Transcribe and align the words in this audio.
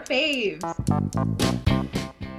our 0.00 0.06
faves. 0.06 0.62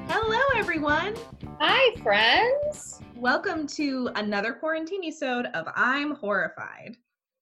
Hello, 0.07 0.39
everyone. 0.55 1.15
Hi, 1.59 1.95
friends. 2.01 3.01
Welcome 3.15 3.67
to 3.67 4.09
another 4.15 4.53
quarantine 4.53 5.03
episode 5.03 5.45
of 5.53 5.67
I'm 5.75 6.15
Horrified. 6.15 6.97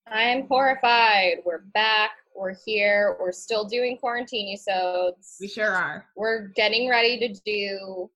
I'm 0.07 0.47
horrified. 0.47 1.37
We're 1.45 1.63
back. 1.73 2.11
We're 2.35 2.55
here. 2.65 3.15
We're 3.19 3.31
still 3.31 3.63
doing 3.63 3.97
quarantine 3.97 4.53
episodes. 4.53 5.37
We 5.39 5.47
sure 5.47 5.71
are. 5.71 6.05
We're 6.17 6.47
getting 6.49 6.89
ready 6.89 7.17
to 7.19 7.33
do 7.45 8.09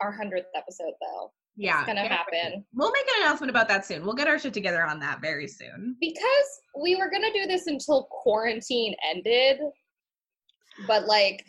our 0.00 0.16
100th 0.16 0.44
episode, 0.54 0.92
though. 1.02 1.32
Yeah. 1.56 1.80
It's 1.80 1.86
going 1.86 1.96
to 1.96 2.04
happen. 2.04 2.64
We'll 2.72 2.92
make 2.92 3.06
an 3.16 3.24
announcement 3.24 3.50
about 3.50 3.68
that 3.68 3.84
soon. 3.84 4.04
We'll 4.04 4.14
get 4.14 4.28
our 4.28 4.38
shit 4.38 4.54
together 4.54 4.86
on 4.86 4.98
that 5.00 5.20
very 5.20 5.48
soon. 5.48 5.96
Because 6.00 6.60
we 6.80 6.96
were 6.96 7.10
going 7.10 7.24
to 7.24 7.32
do 7.32 7.46
this 7.46 7.66
until 7.66 8.04
quarantine 8.04 8.94
ended, 9.10 9.58
but 10.86 11.06
like, 11.06 11.44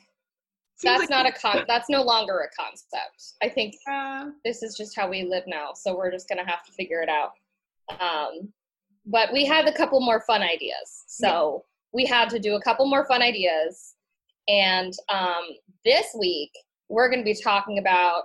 Seems 0.77 0.97
that's 0.99 0.99
like- 1.01 1.09
not 1.09 1.25
a 1.27 1.31
con. 1.31 1.63
That's 1.67 1.89
no 1.89 2.01
longer 2.01 2.39
a 2.39 2.49
concept. 2.59 3.33
I 3.43 3.49
think 3.49 3.75
Uh, 3.89 4.31
this 4.43 4.63
is 4.63 4.75
just 4.75 4.95
how 4.95 5.07
we 5.09 5.23
live 5.23 5.43
now. 5.47 5.73
So 5.73 5.95
we're 5.95 6.11
just 6.11 6.27
gonna 6.27 6.45
have 6.49 6.63
to 6.65 6.71
figure 6.71 7.01
it 7.01 7.09
out. 7.09 7.33
Um, 7.99 8.51
but 9.05 9.31
we 9.33 9.45
had 9.45 9.67
a 9.67 9.73
couple 9.73 9.99
more 10.01 10.21
fun 10.21 10.41
ideas, 10.41 11.03
so 11.07 11.65
we 11.91 12.05
had 12.05 12.29
to 12.29 12.39
do 12.39 12.55
a 12.55 12.61
couple 12.61 12.85
more 12.87 13.05
fun 13.05 13.21
ideas. 13.21 13.95
And 14.47 14.93
um, 15.09 15.43
this 15.85 16.07
week 16.17 16.51
we're 16.89 17.09
to 17.21 17.23
be 17.23 17.33
talking 17.35 17.77
about 17.79 18.23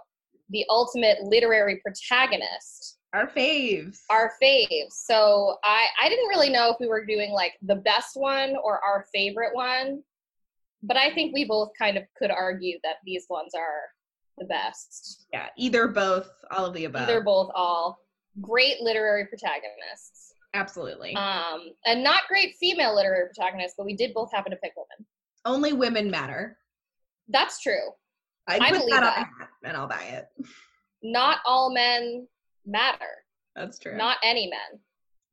the 0.51 0.65
ultimate 0.69 1.21
literary 1.23 1.81
protagonist, 1.85 2.99
our 3.13 3.27
faves. 3.29 3.99
our 4.11 4.33
faves. 4.43 4.93
So 4.93 5.57
I 5.65 5.87
I 6.01 6.09
didn't 6.09 6.29
really 6.29 6.51
know 6.51 6.71
if 6.71 6.77
we 6.81 6.89
were 6.89 7.05
doing 7.05 7.33
like 7.33 7.55
the 7.63 7.77
best 7.77 8.17
one 8.17 8.57
or 8.63 8.79
our 8.85 9.07
favorite 9.15 9.55
one, 9.55 10.03
but 10.83 10.97
I 10.97 11.13
think 11.15 11.35
we 11.35 11.45
both 11.45 11.71
kind 11.79 11.97
of 11.97 12.05
could 12.19 12.31
argue 12.31 12.79
that 12.85 12.97
these 13.05 13.27
ones 13.29 13.53
are 13.57 13.81
the 14.39 14.45
best 14.47 15.27
yeah, 15.33 15.47
either, 15.57 15.89
both, 15.89 16.29
all 16.51 16.67
of 16.67 16.75
the 16.75 16.85
above. 16.85 17.03
either 17.09 17.23
both 17.23 17.51
all 17.55 17.99
great 18.43 18.81
literary 18.83 19.27
protagonists 19.27 20.33
Absolutely. 20.53 21.15
um 21.17 21.61
and 21.87 22.03
not 22.05 22.23
great 22.29 22.55
female 22.61 22.95
literary 22.95 23.27
protagonists 23.35 23.75
but 23.79 23.87
we 23.87 23.97
did 23.97 24.13
both 24.15 24.31
happen 24.33 24.51
to 24.51 24.57
pick 24.59 24.73
women 24.77 25.07
Only 25.47 25.73
women 25.73 26.11
matter. 26.11 26.59
that's 27.29 27.61
true 27.63 27.91
I'd 28.49 28.61
I 28.63 28.71
believe 28.71 28.91
that 28.91 28.97
on 28.99 29.03
that. 29.05 29.17
hat 29.39 29.49
and 29.65 29.77
I'll 29.77 29.89
buy 29.89 30.03
it. 30.05 30.27
not 31.03 31.39
all 31.47 31.73
men 31.73 32.27
matter 32.67 33.25
That's 33.55 33.79
true. 33.79 33.97
not 33.97 34.19
any 34.23 34.49
men 34.51 34.81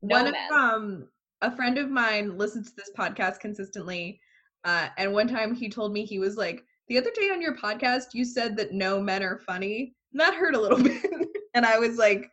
no 0.02 0.16
one 0.16 0.26
of, 0.28 0.32
men 0.32 0.48
um 0.52 1.08
a 1.42 1.54
friend 1.54 1.76
of 1.76 1.90
mine 1.90 2.38
listens 2.38 2.70
to 2.70 2.76
this 2.76 2.90
podcast 2.98 3.38
consistently 3.40 4.18
uh 4.64 4.88
and 4.96 5.12
one 5.12 5.28
time 5.28 5.54
he 5.54 5.68
told 5.68 5.92
me 5.92 6.04
he 6.04 6.18
was 6.18 6.36
like 6.36 6.64
the 6.88 6.98
other 6.98 7.10
day 7.14 7.30
on 7.30 7.40
your 7.40 7.56
podcast 7.56 8.12
you 8.12 8.24
said 8.24 8.56
that 8.56 8.72
no 8.72 9.00
men 9.00 9.22
are 9.22 9.38
funny. 9.38 9.94
And 10.12 10.20
that 10.20 10.34
hurt 10.34 10.54
a 10.54 10.60
little 10.60 10.78
bit. 10.82 11.04
And 11.54 11.64
i 11.64 11.78
was 11.78 11.96
like 11.96 12.30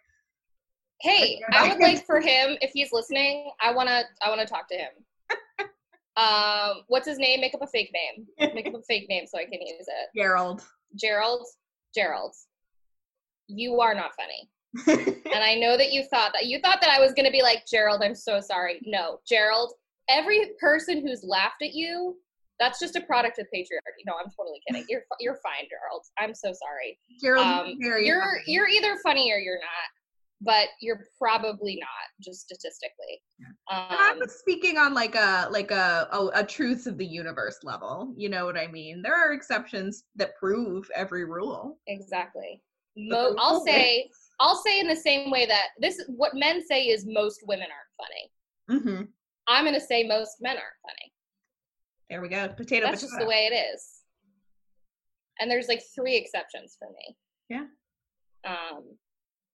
hey 1.01 1.41
i 1.51 1.69
would 1.69 1.81
like 1.81 2.05
for 2.05 2.19
him 2.19 2.57
if 2.61 2.71
he's 2.73 2.91
listening 2.91 3.51
i 3.59 3.71
want 3.71 3.89
to 3.89 4.03
i 4.21 4.29
want 4.29 4.41
to 4.41 4.47
talk 4.47 4.67
to 4.69 4.75
him. 4.75 4.89
Um 6.17 6.81
what's 6.87 7.07
his 7.07 7.17
name? 7.17 7.39
Make 7.39 7.53
up 7.55 7.61
a 7.61 7.67
fake 7.67 7.93
name. 7.93 8.51
Make 8.53 8.67
up 8.67 8.75
a 8.75 8.81
fake 8.81 9.07
name 9.07 9.25
so 9.25 9.39
i 9.39 9.45
can 9.45 9.61
use 9.61 9.87
it. 9.87 10.09
Gerald. 10.13 10.61
Gerald? 10.95 11.47
Gerald. 11.95 12.35
You 13.47 13.79
are 13.79 13.95
not 13.95 14.11
funny. 14.15 14.49
And 15.33 15.43
I 15.43 15.55
know 15.55 15.77
that 15.77 15.93
you 15.93 16.03
thought 16.03 16.33
that 16.33 16.47
you 16.47 16.59
thought 16.59 16.81
that 16.81 16.89
I 16.89 16.99
was 16.99 17.13
gonna 17.13 17.31
be 17.31 17.41
like 17.41 17.65
Gerald. 17.65 18.01
I'm 18.03 18.15
so 18.15 18.41
sorry. 18.41 18.81
No, 18.83 19.19
Gerald. 19.25 19.73
Every 20.11 20.51
person 20.59 21.05
who's 21.05 21.23
laughed 21.23 21.61
at 21.61 21.73
you, 21.73 22.17
that's 22.59 22.79
just 22.79 22.95
a 22.95 23.01
product 23.01 23.39
of 23.39 23.47
patriarchy. 23.53 24.03
No, 24.05 24.13
I'm 24.23 24.29
totally 24.37 24.59
kidding. 24.67 24.85
You're 24.89 25.03
you're 25.19 25.39
fine, 25.41 25.67
Gerald. 25.69 26.03
I'm 26.19 26.33
so 26.35 26.51
sorry. 26.53 26.97
gerald 27.21 27.45
Um, 27.67 27.75
you're 27.79 28.21
funny. 28.21 28.43
you're 28.47 28.67
either 28.67 28.97
funny 29.03 29.31
or 29.31 29.37
you're 29.37 29.59
not, 29.59 29.89
but 30.41 30.67
you're 30.81 31.05
probably 31.19 31.77
not, 31.79 31.89
just 32.21 32.41
statistically. 32.41 33.21
i 33.69 34.11
Um, 34.11 34.19
was 34.19 34.33
speaking 34.39 34.77
on 34.77 34.93
like 34.93 35.15
a 35.15 35.47
like 35.51 35.71
a, 35.71 36.07
a 36.11 36.29
a 36.41 36.43
truths 36.45 36.85
of 36.87 36.97
the 36.97 37.05
universe 37.05 37.59
level 37.63 38.13
you 38.17 38.29
know 38.29 38.45
what 38.45 38.57
i 38.57 38.67
mean 38.67 39.01
there 39.01 39.15
are 39.15 39.33
exceptions 39.33 40.03
that 40.15 40.35
prove 40.37 40.89
every 40.95 41.25
rule 41.25 41.79
exactly. 41.87 42.61
Mo- 42.97 43.35
I'll 43.39 43.63
say 43.65 44.09
I'll 44.39 44.61
say 44.67 44.79
in 44.81 44.87
the 44.87 44.95
same 44.95 45.31
way 45.31 45.45
that 45.45 45.67
this 45.79 46.03
what 46.07 46.33
men 46.35 46.61
say 46.65 46.85
is 46.85 47.05
most 47.07 47.39
women 47.47 47.67
aren't 47.77 47.95
funny. 48.01 48.83
hmm 48.83 49.03
I'm 49.47 49.65
gonna 49.65 49.79
say 49.79 50.03
most 50.07 50.37
men 50.41 50.51
aren't 50.57 50.81
funny. 50.83 51.13
there 52.09 52.21
we 52.21 52.29
go 52.29 52.47
potato 52.49 52.85
That's 52.87 53.01
just 53.01 53.17
the 53.19 53.25
way 53.25 53.49
it 53.51 53.55
is. 53.55 53.87
And 55.39 55.49
there's 55.49 55.67
like 55.67 55.81
three 55.95 56.15
exceptions 56.17 56.75
for 56.77 56.89
me. 56.89 57.15
Yeah. 57.49 57.65
Um, 58.43 58.83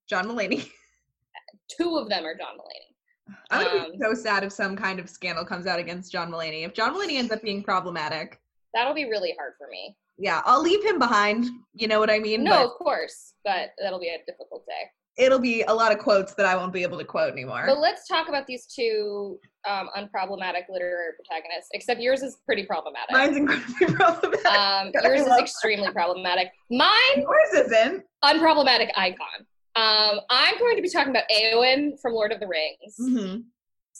john 0.09 0.25
mulaney 0.27 0.69
two 1.69 1.97
of 1.97 2.07
them 2.09 2.25
are 2.25 2.35
John 2.37 2.55
Mulaney. 2.57 3.35
I 3.51 3.63
would 3.63 3.81
Um, 3.81 3.91
be 3.91 3.97
so 3.99 4.13
sad 4.13 4.43
if 4.45 4.53
some 4.53 4.75
kind 4.77 4.99
of 4.99 5.09
scandal 5.09 5.43
comes 5.43 5.67
out 5.67 5.79
against 5.79 6.11
John 6.13 6.31
Mulaney. 6.31 6.65
If 6.65 6.73
John 6.73 6.95
Mulaney 6.95 7.17
ends 7.17 7.31
up 7.31 7.41
being 7.41 7.61
problematic, 7.61 8.39
That'll 8.73 8.93
be 8.93 9.03
really 9.05 9.33
hard 9.37 9.53
for 9.57 9.67
me. 9.69 9.97
yeah, 10.17 10.41
I'll 10.45 10.61
leave 10.61 10.83
him 10.85 10.97
behind. 10.99 11.45
You 11.73 11.87
know 11.89 11.99
what 11.99 12.09
I 12.09 12.19
mean? 12.19 12.43
No, 12.45 12.63
of 12.65 12.71
course, 12.77 13.33
but 13.43 13.71
that'll 13.81 13.99
be 13.99 14.07
a 14.09 14.19
difficult 14.25 14.65
day. 14.65 14.89
It'll 15.17 15.39
be 15.39 15.63
a 15.63 15.73
lot 15.73 15.91
of 15.91 15.97
quotes 15.97 16.33
that 16.35 16.45
I 16.45 16.55
won't 16.55 16.71
be 16.71 16.83
able 16.83 16.97
to 16.99 17.03
quote 17.05 17.31
anymore. 17.33 17.63
But 17.65 17.79
let's 17.79 18.07
talk 18.07 18.29
about 18.29 18.45
these 18.45 18.67
two 18.67 19.39
um, 19.67 19.89
unproblematic 19.97 20.63
literary 20.69 21.13
protagonists. 21.15 21.69
Except 21.73 21.99
yours 21.99 22.21
is 22.21 22.37
pretty 22.45 22.63
problematic. 22.65 23.11
Mine's 23.11 23.35
incredibly 23.35 23.87
problematic. 23.95 24.45
um, 24.45 24.91
yours 25.03 25.21
is 25.21 25.37
extremely 25.39 25.91
problematic. 25.91 26.51
Mine, 26.69 26.89
Yours 27.17 27.65
isn't. 27.65 28.03
unproblematic 28.23 28.91
icon. 28.95 29.45
Um, 29.75 30.19
I'm 30.29 30.57
going 30.59 30.75
to 30.75 30.81
be 30.81 30.89
talking 30.89 31.11
about 31.11 31.23
Eowyn 31.35 31.99
from 32.01 32.13
Lord 32.13 32.31
of 32.31 32.39
the 32.39 32.47
Rings. 32.47 32.95
hmm 32.97 33.37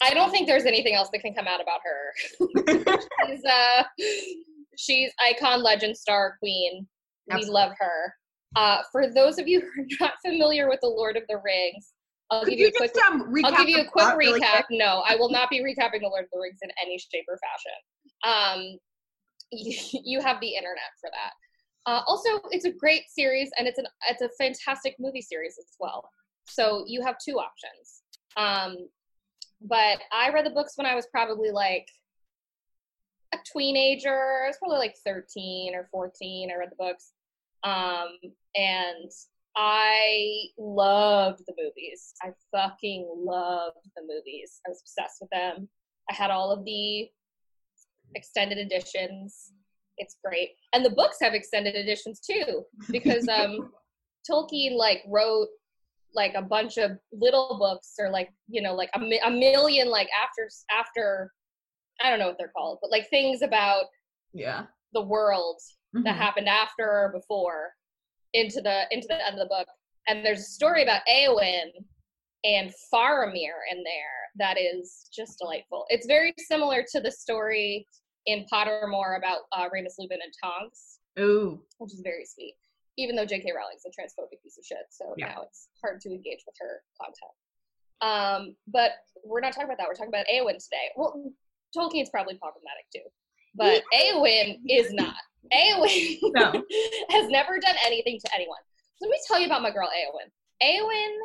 I 0.04 0.14
don't 0.14 0.30
think 0.30 0.46
there's 0.48 0.66
anything 0.66 0.94
else 0.94 1.10
that 1.12 1.22
can 1.22 1.34
come 1.34 1.48
out 1.48 1.60
about 1.60 1.80
her. 1.84 2.96
she's 3.28 3.44
uh 3.46 3.84
she's 4.78 5.12
icon 5.20 5.64
legend 5.64 5.98
star 5.98 6.36
queen 6.40 6.88
we 7.34 7.46
love 7.46 7.72
her 7.80 8.14
uh 8.56 8.80
for 8.92 9.08
those 9.08 9.38
of 9.38 9.48
you 9.48 9.62
who 9.76 9.82
are 9.82 9.86
not 10.00 10.14
familiar 10.26 10.70
with 10.70 10.80
the 10.82 10.88
lord 10.88 11.18
of 11.18 11.24
the 11.30 11.38
rings 11.44 11.94
i'll 12.32 12.42
Could 12.42 12.52
give 12.52 12.60
you 12.60 12.68
a 12.68 12.72
quick 12.72 12.94
just 12.94 13.06
um, 13.06 13.32
recap 13.34 13.46
i'll 13.46 13.58
give 13.58 13.70
you 13.70 13.82
a 13.82 13.86
quick 13.86 14.06
plot 14.06 14.18
really 14.18 14.42
no 14.70 15.04
i 15.08 15.16
will 15.16 15.30
not 15.30 15.50
be 15.50 15.60
recapping 15.60 16.02
the 16.02 16.08
lord 16.08 16.24
of 16.24 16.30
the 16.32 16.40
rings 16.40 16.60
in 16.62 16.70
any 16.84 16.98
shape 16.98 17.26
or 17.28 17.38
fashion 17.38 18.60
um 18.60 18.80
you, 19.52 20.02
you 20.04 20.22
have 20.22 20.40
the 20.42 20.50
internet 20.50 20.92
for 21.00 21.10
that 21.12 21.32
uh, 21.90 22.02
also 22.06 22.42
it's 22.52 22.66
a 22.66 22.72
great 22.72 23.04
series 23.10 23.50
and 23.58 23.68
it's 23.68 23.80
an 23.80 23.86
it's 24.10 24.22
a 24.22 24.30
fantastic 24.38 24.96
movie 25.00 25.22
series 25.22 25.56
as 25.58 25.76
well 25.80 26.10
so 26.46 26.84
you 26.86 27.02
have 27.02 27.16
two 27.24 27.40
options 27.40 28.02
um 28.36 28.76
but 29.62 30.00
i 30.12 30.30
read 30.30 30.46
the 30.46 30.50
books 30.50 30.74
when 30.76 30.86
i 30.86 30.94
was 30.94 31.08
probably 31.14 31.50
like 31.50 31.88
a 33.34 33.38
teenager. 33.46 34.44
I 34.44 34.48
was 34.48 34.58
probably 34.58 34.78
like 34.78 34.96
13 35.06 35.76
or 35.76 35.88
14. 35.92 36.52
I 36.52 36.58
read 36.58 36.72
the 36.72 36.76
books. 36.76 37.12
Um, 37.64 38.10
and 38.56 39.12
I 39.56 40.50
loved 40.58 41.42
the 41.48 41.54
movies. 41.58 42.14
I 42.22 42.30
fucking 42.56 43.08
loved 43.16 43.78
the 43.96 44.04
movies. 44.04 44.62
I 44.66 44.70
was 44.70 44.82
obsessed 44.82 45.18
with 45.22 45.30
them. 45.32 45.68
I 46.10 46.14
had 46.14 46.30
all 46.32 46.52
of 46.52 46.64
the 46.64 47.10
extended 48.16 48.58
editions. 48.58 49.52
It's 49.98 50.18
great. 50.24 50.52
And 50.74 50.86
the 50.86 50.92
books 50.92 51.18
have 51.22 51.34
extended 51.34 51.76
editions 51.76 52.20
too, 52.20 52.64
because 52.92 53.28
um, 53.34 53.72
Tolkien 54.30 54.78
like 54.78 55.04
wrote 55.08 55.48
like 56.14 56.34
a 56.36 56.42
bunch 56.42 56.78
of 56.78 56.92
little 57.12 57.58
books 57.60 57.94
or 58.00 58.10
like 58.10 58.30
you 58.48 58.62
know 58.62 58.74
like 58.74 58.90
a, 58.96 59.00
mi- 59.00 59.22
a 59.26 59.30
million 59.30 59.90
like 59.90 60.08
after 60.24 60.50
after 60.72 61.32
I 62.02 62.10
don't 62.10 62.20
know 62.20 62.28
what 62.28 62.38
they're 62.38 62.52
called, 62.56 62.78
but 62.82 62.92
like 62.92 63.10
things 63.10 63.42
about 63.42 63.86
Yeah. 64.34 64.66
the 64.94 65.02
world 65.02 65.60
that 66.04 66.16
Mhm. 66.16 66.18
happened 66.18 66.50
after 66.50 66.84
or 66.90 67.10
before 67.10 67.76
into 68.34 68.62
the 68.62 68.88
into 68.92 69.08
the 69.08 69.26
end 69.26 69.40
of 69.40 69.48
the 69.48 69.54
book. 69.54 69.68
And 70.08 70.26
there's 70.26 70.40
a 70.40 70.44
story 70.44 70.84
about 70.84 71.02
Eowyn 71.08 71.72
and 72.44 72.74
Faramir 72.94 73.56
in 73.72 73.84
there 73.84 74.30
that 74.36 74.58
is 74.58 75.10
just 75.14 75.40
delightful. 75.40 75.86
It's 75.90 76.06
very 76.06 76.34
similar 76.38 76.84
to 76.92 77.00
the 77.02 77.12
story 77.12 77.88
in 78.26 78.46
Pottermore 78.52 79.18
about 79.18 79.42
uh, 79.52 79.68
Remus 79.72 79.96
Lupin 79.98 80.20
and 80.22 80.34
Tonks, 80.44 81.00
Ooh. 81.20 81.66
which 81.80 81.94
is 81.94 82.02
very 82.02 82.26
sweet. 82.26 82.56
Even 82.98 83.16
though 83.16 83.26
J.K. 83.26 83.52
Rowling's 83.56 83.86
a 83.86 83.90
transphobic 83.90 84.42
piece 84.42 84.58
of 84.58 84.66
shit, 84.66 84.86
so 84.90 85.14
Yeah. 85.18 85.28
now 85.34 85.42
it's 85.44 85.70
hard 85.82 86.02
to 86.02 86.10
engage 86.10 86.44
with 86.46 86.56
her 86.60 86.84
content. 87.00 87.32
Um, 88.02 88.56
but 88.68 88.92
we're 89.24 89.40
not 89.42 89.54
talking 89.54 89.66
about 89.66 89.78
that. 89.78 89.88
We're 89.88 89.96
talking 89.96 90.10
about 90.14 90.26
Eowyn 90.28 90.62
today. 90.64 90.92
Well, 90.96 91.32
Tolkien's 91.76 92.10
probably 92.10 92.38
problematic 92.38 92.86
too, 92.94 93.04
but 93.56 93.84
Eowyn 93.94 94.60
is 94.70 94.92
not. 94.94 95.16
Eowyn 95.54 96.18
No. 96.34 96.52
has 97.10 97.30
never 97.30 97.60
done 97.60 97.76
anything 97.86 98.20
to 98.24 98.36
anyone. 98.36 98.60
Let 99.02 99.10
me 99.10 99.18
tell 99.28 99.40
you 99.40 99.46
about 99.46 99.62
my 99.62 99.72
girl 99.72 99.88
Eowyn. 99.90 100.30
Eowyn 100.64 101.16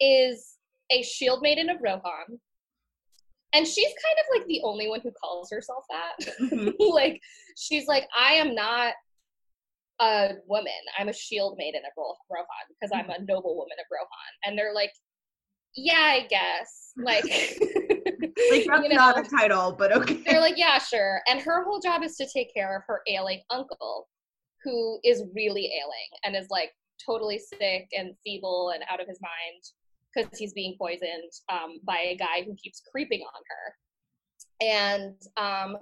is 0.00 0.56
a 0.90 1.02
shield 1.02 1.40
maiden 1.42 1.70
of 1.70 1.78
Rohan 1.82 2.38
and 3.52 3.66
she's 3.66 3.86
kind 3.86 4.18
of 4.18 4.38
like 4.38 4.46
the 4.46 4.60
only 4.62 4.88
one 4.88 5.00
who 5.00 5.10
calls 5.12 5.50
herself 5.50 5.84
that. 5.90 6.34
Mhm. 6.40 6.74
like 6.94 7.20
she's 7.56 7.86
like, 7.86 8.06
I 8.16 8.34
am 8.34 8.54
not 8.54 8.94
a 10.00 10.34
woman. 10.46 10.72
I'm 10.98 11.08
a 11.08 11.12
shield 11.12 11.56
maiden 11.58 11.82
of 11.84 11.92
Rohan 12.30 12.46
because 12.68 12.92
I'm 12.94 13.10
a 13.10 13.24
noble 13.24 13.56
woman 13.56 13.76
of 13.78 13.86
Rohan. 13.90 14.32
And 14.44 14.58
they're 14.58 14.74
like, 14.74 14.92
yeah, 15.74 15.94
I 15.94 16.26
guess. 16.28 16.92
Like, 16.96 17.24
Like 18.50 18.64
that's 18.68 18.82
you 18.82 18.88
know, 18.90 18.96
not 18.96 19.18
a 19.18 19.28
title, 19.28 19.72
but 19.72 19.92
okay. 19.92 20.22
they're 20.26 20.40
like, 20.40 20.58
yeah, 20.58 20.78
sure. 20.78 21.20
And 21.28 21.40
her 21.40 21.64
whole 21.64 21.80
job 21.80 22.02
is 22.02 22.16
to 22.16 22.26
take 22.32 22.52
care 22.54 22.76
of 22.76 22.82
her 22.86 23.00
ailing 23.08 23.40
uncle, 23.50 24.08
who 24.64 24.98
is 25.04 25.24
really 25.34 25.66
ailing 25.66 26.10
and 26.24 26.36
is 26.36 26.48
like 26.50 26.72
totally 27.04 27.38
sick 27.38 27.88
and 27.96 28.14
feeble 28.24 28.72
and 28.74 28.84
out 28.90 29.00
of 29.00 29.08
his 29.08 29.18
mind 29.20 29.62
because 30.14 30.38
he's 30.38 30.52
being 30.52 30.76
poisoned 30.78 31.30
um, 31.52 31.78
by 31.84 31.98
a 31.98 32.16
guy 32.16 32.42
who 32.44 32.54
keeps 32.62 32.82
creeping 32.90 33.20
on 33.20 33.42
her. 33.48 34.66
And 34.66 35.14
um, 35.36 35.76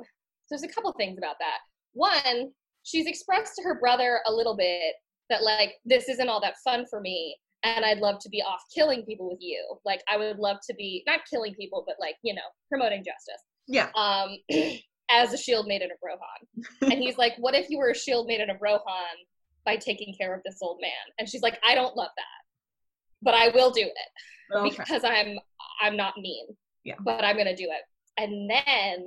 there's 0.50 0.62
a 0.62 0.69
couple 0.69 0.93
things 0.93 1.19
about 1.19 1.37
that. 1.41 1.59
One, 1.94 2.53
she's 2.82 3.06
expressed 3.06 3.56
to 3.56 3.62
her 3.62 3.79
brother 3.81 4.21
a 4.26 4.32
little 4.32 4.56
bit 4.56 4.94
that 5.31 5.43
like 5.43 5.75
this 5.85 6.09
isn't 6.09 6.29
all 6.29 6.41
that 6.41 6.56
fun 6.64 6.87
for 6.88 7.00
me 7.00 7.37
and 7.65 7.85
I'd 7.85 7.99
love 7.99 8.19
to 8.21 8.29
be 8.29 8.43
off 8.43 8.63
killing 8.75 9.05
people 9.05 9.29
with 9.29 9.39
you. 9.41 9.63
Like 9.85 10.03
I 10.09 10.17
would 10.17 10.39
love 10.39 10.59
to 10.69 10.75
be 10.75 11.03
not 11.07 11.21
killing 11.29 11.55
people, 11.55 11.85
but 11.87 11.97
like, 12.01 12.17
you 12.23 12.35
know, 12.35 12.41
promoting 12.69 13.05
justice 13.05 13.43
yeah. 13.67 13.91
um, 13.95 14.37
as 15.11 15.33
a 15.33 15.39
shield 15.39 15.67
maiden 15.67 15.91
of 15.91 15.99
Rohan. 16.03 16.93
And 16.93 17.03
he's 17.03 17.19
like, 17.19 17.35
What 17.39 17.55
if 17.55 17.71
you 17.71 17.79
were 17.79 17.91
a 17.91 17.95
shield 17.95 18.27
maiden 18.27 18.51
of 18.51 18.57
Rohan 18.61 19.17
by 19.65 19.77
taking 19.77 20.15
care 20.19 20.35
of 20.35 20.43
this 20.45 20.59
old 20.63 20.79
man? 20.81 20.91
And 21.19 21.29
she's 21.29 21.43
like, 21.43 21.59
I 21.67 21.75
don't 21.75 21.97
love 21.97 22.11
that. 22.17 23.23
But 23.23 23.35
I 23.35 23.49
will 23.49 23.71
do 23.71 23.83
it 23.83 24.57
Okay. 24.57 24.77
because 24.77 25.05
I'm 25.05 25.39
I'm 25.81 25.97
not 25.97 26.15
mean. 26.19 26.47
Yeah. 26.85 26.95
But 27.01 27.25
I'm 27.25 27.37
gonna 27.37 27.57
do 27.57 27.69
it. 27.71 28.23
And 28.23 28.51
then 28.51 29.05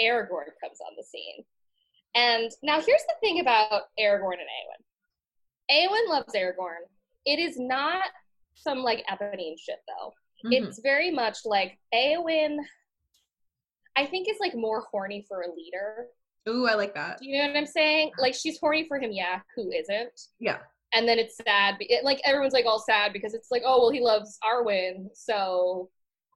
Aragorn 0.00 0.50
comes 0.62 0.78
on 0.80 0.94
the 0.96 1.04
scene. 1.04 1.44
And 2.14 2.50
now 2.62 2.80
here's 2.80 3.02
the 3.02 3.14
thing 3.20 3.40
about 3.40 3.82
Aragorn 3.98 4.34
and 4.34 4.48
Eowyn. 4.60 4.82
Eowyn 5.70 6.08
loves 6.08 6.32
Aragorn. 6.34 6.86
It 7.26 7.38
is 7.38 7.58
not 7.58 8.04
some 8.54 8.78
like 8.78 9.04
Eponine 9.10 9.56
shit 9.58 9.78
though 9.88 10.12
Mhm. 10.44 10.68
it's 10.68 10.78
very 10.80 11.10
much 11.10 11.38
like 11.44 11.78
Eowyn. 11.94 12.58
I 13.96 14.06
think 14.06 14.28
is 14.28 14.36
like 14.40 14.54
more 14.54 14.82
horny 14.90 15.24
for 15.28 15.42
a 15.42 15.52
leader. 15.54 16.08
Ooh, 16.48 16.66
I 16.66 16.74
like 16.74 16.94
that. 16.94 17.18
Do 17.20 17.28
you 17.28 17.38
know 17.40 17.48
what 17.48 17.56
I'm 17.56 17.66
saying? 17.66 18.12
Like 18.18 18.34
she's 18.34 18.58
horny 18.58 18.86
for 18.86 18.98
him, 18.98 19.12
yeah. 19.12 19.40
Who 19.56 19.70
isn't? 19.70 20.20
Yeah. 20.40 20.58
And 20.92 21.08
then 21.08 21.18
it's 21.18 21.36
sad. 21.36 21.76
It, 21.80 22.04
like 22.04 22.20
everyone's 22.24 22.52
like 22.52 22.66
all 22.66 22.78
sad 22.78 23.12
because 23.12 23.34
it's 23.34 23.50
like, 23.50 23.62
oh 23.64 23.80
well, 23.80 23.90
he 23.90 24.00
loves 24.00 24.38
Arwen, 24.44 25.08
so 25.14 25.88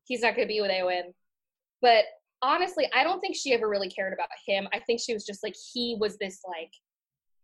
he's 0.07 0.23
not 0.23 0.35
gonna 0.35 0.47
be 0.47 0.61
with 0.61 0.71
Eowyn. 0.71 1.13
But 1.83 2.05
honestly, 2.43 2.89
I 2.95 3.05
don't 3.05 3.21
think 3.21 3.37
she 3.37 3.53
ever 3.53 3.69
really 3.69 3.91
cared 3.91 4.13
about 4.15 4.29
him. 4.47 4.69
I 4.73 4.81
think 4.81 5.01
she 5.01 5.13
was 5.13 5.27
just 5.27 5.43
like 5.43 5.55
he 5.75 5.97
was 6.01 6.17
this 6.19 6.41
like 6.49 6.73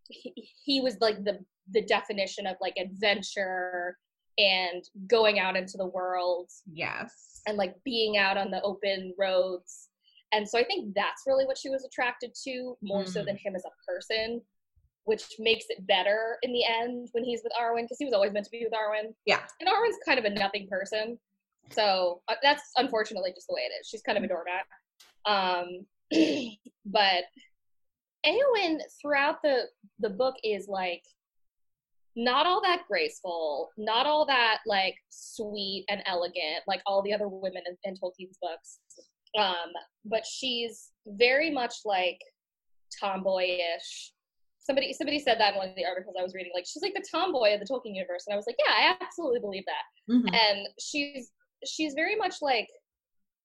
he, 0.08 0.32
he 0.64 0.80
was 0.80 0.96
like 1.00 1.22
the 1.24 1.38
the 1.70 1.82
definition 1.82 2.46
of 2.46 2.56
like 2.60 2.74
adventure 2.76 3.96
and 4.38 4.82
going 5.06 5.38
out 5.38 5.56
into 5.56 5.76
the 5.76 5.86
world 5.86 6.50
Yes. 6.72 7.40
and 7.46 7.56
like 7.56 7.74
being 7.84 8.16
out 8.16 8.36
on 8.36 8.50
the 8.50 8.60
open 8.62 9.14
roads. 9.18 9.88
And 10.32 10.48
so 10.48 10.58
I 10.58 10.64
think 10.64 10.94
that's 10.94 11.22
really 11.26 11.46
what 11.46 11.56
she 11.58 11.70
was 11.70 11.84
attracted 11.84 12.32
to 12.44 12.76
more 12.82 13.06
so 13.06 13.22
Mm. 13.22 13.26
than 13.26 13.36
him 13.36 13.54
as 13.54 13.64
a 13.64 13.70
person, 13.86 14.42
which 15.04 15.24
makes 15.38 15.66
it 15.68 15.86
better 15.86 16.38
in 16.42 16.52
the 16.52 16.64
end 16.64 17.08
when 17.12 17.22
he's 17.24 17.42
with 17.44 17.52
Arwen 17.60 17.82
because 17.82 17.98
he 17.98 18.04
was 18.04 18.14
always 18.14 18.32
meant 18.32 18.44
to 18.46 18.50
be 18.50 18.64
with 18.64 18.72
Arwen. 18.72 19.14
Yeah. 19.26 19.46
And 19.60 19.68
Arwen's 19.68 19.98
kind 20.04 20.18
of 20.18 20.24
a 20.24 20.30
nothing 20.30 20.66
person. 20.68 21.18
So 21.70 22.20
uh, 22.28 22.34
that's 22.42 22.72
unfortunately 22.76 23.32
just 23.34 23.46
the 23.46 23.54
way 23.54 23.62
it 23.62 23.72
is. 23.80 23.86
She's 23.88 24.02
kind 24.02 24.18
of 24.18 24.24
a 24.24 24.28
doormat. 24.28 24.64
Um, 25.24 25.86
but 26.84 27.24
Eowyn 28.26 28.78
throughout 29.00 29.42
the 29.42 29.64
the 29.98 30.10
book 30.10 30.34
is 30.42 30.66
like 30.68 31.02
not 32.16 32.46
all 32.46 32.60
that 32.62 32.82
graceful, 32.88 33.70
not 33.76 34.06
all 34.06 34.24
that 34.26 34.58
like 34.66 34.94
sweet 35.10 35.84
and 35.88 36.02
elegant, 36.06 36.62
like 36.68 36.80
all 36.86 37.02
the 37.02 37.12
other 37.12 37.28
women 37.28 37.62
in, 37.66 37.76
in 37.84 37.94
Tolkien's 37.94 38.38
books. 38.40 38.78
Um, 39.38 39.72
but 40.04 40.24
she's 40.24 40.90
very 41.06 41.50
much 41.50 41.74
like 41.84 42.18
tomboyish. 43.00 44.12
Somebody 44.60 44.92
somebody 44.92 45.18
said 45.18 45.38
that 45.40 45.52
in 45.54 45.58
one 45.58 45.68
of 45.70 45.76
the 45.76 45.84
articles 45.84 46.16
I 46.18 46.22
was 46.22 46.34
reading. 46.34 46.52
Like 46.54 46.66
she's 46.66 46.82
like 46.82 46.94
the 46.94 47.04
tomboy 47.10 47.52
of 47.54 47.60
the 47.60 47.66
Tolkien 47.66 47.94
universe, 47.94 48.24
and 48.26 48.32
I 48.32 48.36
was 48.36 48.46
like, 48.46 48.56
yeah, 48.66 48.72
I 48.74 48.96
absolutely 49.04 49.40
believe 49.40 49.64
that 49.66 50.12
Mhm. 50.14 50.34
and 50.34 50.68
she's 50.78 51.32
she's 51.66 51.94
very 51.94 52.14
much 52.14 52.36
like 52.42 52.68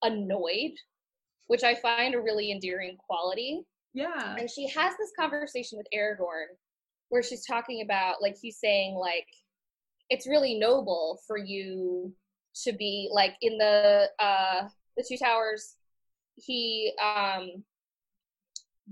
annoyed 0.04 0.72
which 1.48 1.64
i 1.64 1.74
find 1.74 2.14
a 2.16 2.20
really 2.22 2.52
endearing 2.52 2.98
quality 2.98 3.62
Yeah. 3.94 4.36
and 4.38 4.50
she 4.50 4.68
has 4.68 4.94
this 4.98 5.12
conversation 5.18 5.78
with 5.78 5.88
aragorn 5.96 6.48
where 7.10 7.24
she's 7.24 7.46
talking 7.46 7.82
about 7.82 8.22
like 8.22 8.38
he's 8.42 8.60
saying 8.60 8.96
like 8.96 9.28
it's 10.10 10.28
really 10.28 10.58
noble 10.58 11.20
for 11.28 11.38
you 11.38 12.14
to 12.64 12.72
be 12.74 13.10
like 13.12 13.34
in 13.42 13.58
the 13.58 14.10
uh 14.20 14.68
the 14.98 15.04
two 15.08 15.18
towers 15.18 15.76
he 16.36 16.92
um 17.04 17.64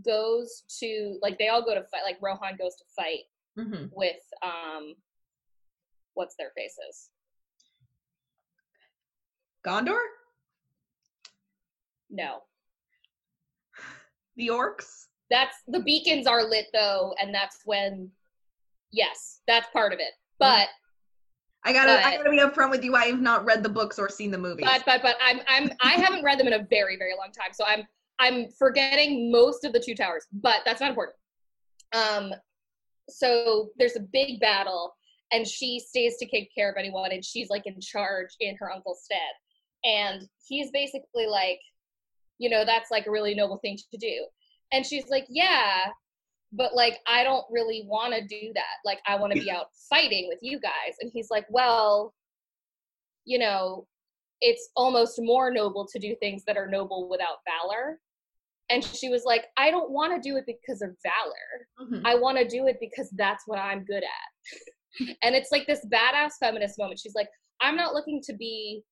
goes 0.05 0.63
to 0.79 1.17
like 1.21 1.37
they 1.39 1.47
all 1.47 1.63
go 1.65 1.73
to 1.73 1.81
fight 1.83 2.03
like 2.05 2.17
rohan 2.21 2.55
goes 2.57 2.75
to 2.75 2.83
fight 2.95 3.23
Mhm. 3.57 3.89
with 3.93 4.21
um 4.43 4.93
what's 6.13 6.35
their 6.35 6.51
faces 6.55 7.09
Gondor? 9.65 9.99
no 12.09 12.43
The 14.35 14.49
orcs? 14.49 15.07
That's 15.29 15.57
the 15.67 15.79
beacons 15.81 16.27
are 16.27 16.43
lit 16.43 16.67
though 16.73 17.13
and 17.21 17.33
that's 17.33 17.61
when 17.65 18.09
yes 18.91 19.41
that's 19.47 19.67
part 19.71 19.93
of 19.93 19.99
it. 19.99 20.13
But 20.39 20.67
I 21.65 21.73
gotta 21.73 22.05
I 22.05 22.17
gotta 22.17 22.29
be 22.29 22.39
upfront 22.39 22.69
with 22.69 22.83
you. 22.83 22.95
I 22.95 23.05
have 23.05 23.21
not 23.21 23.45
read 23.45 23.63
the 23.63 23.69
books 23.69 23.99
or 23.99 24.09
seen 24.09 24.31
the 24.31 24.37
movies. 24.37 24.65
but 24.65 24.83
but 24.85 25.01
but 25.01 25.15
i'm 25.21 25.39
i'm 25.47 25.69
i 25.81 25.93
haven't 25.93 26.23
read 26.23 26.39
them 26.39 26.47
in 26.47 26.53
a 26.53 26.65
very 26.69 26.97
very 26.97 27.13
long 27.17 27.31
time. 27.31 27.53
So 27.53 27.65
i'm 27.65 27.83
i'm 28.19 28.49
forgetting 28.57 29.31
most 29.31 29.65
of 29.65 29.73
the 29.73 29.79
two 29.79 29.95
towers 29.95 30.25
but 30.31 30.61
that's 30.65 30.81
not 30.81 30.89
important. 30.89 31.15
Um 31.93 32.33
so 33.09 33.69
there's 33.77 33.95
a 33.95 34.01
big 34.01 34.39
battle 34.39 34.95
and 35.31 35.45
she 35.45 35.79
stays 35.79 36.17
to 36.17 36.25
take 36.25 36.53
care 36.55 36.69
of 36.69 36.77
anyone 36.77 37.11
and 37.11 37.23
she's 37.23 37.49
like 37.49 37.65
in 37.65 37.79
charge 37.81 38.29
in 38.39 38.55
her 38.57 38.71
uncle's 38.71 39.03
stead. 39.03 39.19
And 39.83 40.27
he's 40.45 40.71
basically 40.71 41.27
like 41.27 41.59
you 42.37 42.49
know 42.49 42.63
that's 42.63 42.91
like 42.91 43.07
a 43.07 43.11
really 43.11 43.35
noble 43.35 43.57
thing 43.57 43.77
to 43.91 43.97
do 43.97 44.25
and 44.71 44.85
she's 44.85 45.07
like 45.09 45.25
yeah 45.29 45.85
but 46.51 46.73
like 46.73 46.99
i 47.07 47.23
don't 47.23 47.45
really 47.51 47.83
want 47.87 48.13
to 48.13 48.21
do 48.27 48.51
that 48.53 48.77
like 48.85 48.99
i 49.07 49.15
want 49.15 49.33
to 49.33 49.39
be 49.39 49.51
out 49.51 49.67
fighting 49.89 50.27
with 50.29 50.39
you 50.41 50.59
guys 50.59 50.95
and 51.01 51.11
he's 51.13 51.29
like 51.29 51.45
well 51.49 52.13
you 53.25 53.37
know 53.37 53.85
it's 54.41 54.69
almost 54.75 55.19
more 55.21 55.51
noble 55.51 55.85
to 55.85 55.99
do 55.99 56.15
things 56.19 56.43
that 56.45 56.57
are 56.57 56.67
noble 56.67 57.09
without 57.09 57.37
valor 57.45 57.99
and 58.69 58.83
she 58.83 59.09
was 59.09 59.23
like 59.25 59.45
i 59.57 59.69
don't 59.71 59.89
want 59.91 60.13
to 60.13 60.29
do 60.29 60.37
it 60.37 60.45
because 60.45 60.81
of 60.81 60.89
valor 61.03 61.67
Mhm. 61.79 62.01
I 62.05 62.15
want 62.15 62.37
to 62.37 62.47
do 62.47 62.67
it 62.67 62.77
because 62.79 63.09
that's 63.11 63.43
what 63.45 63.59
I'm 63.59 63.83
good 63.85 64.03
at. 64.03 65.17
and 65.23 65.35
it's 65.35 65.51
like 65.51 65.67
this 65.67 65.85
badass 65.85 66.31
feminist 66.39 66.79
moment. 66.79 66.99
She's 66.99 67.13
like, 67.13 67.29
I'm 67.61 67.75
not 67.75 67.93
looking 67.93 68.19
to 68.25 68.33
be, 68.33 68.83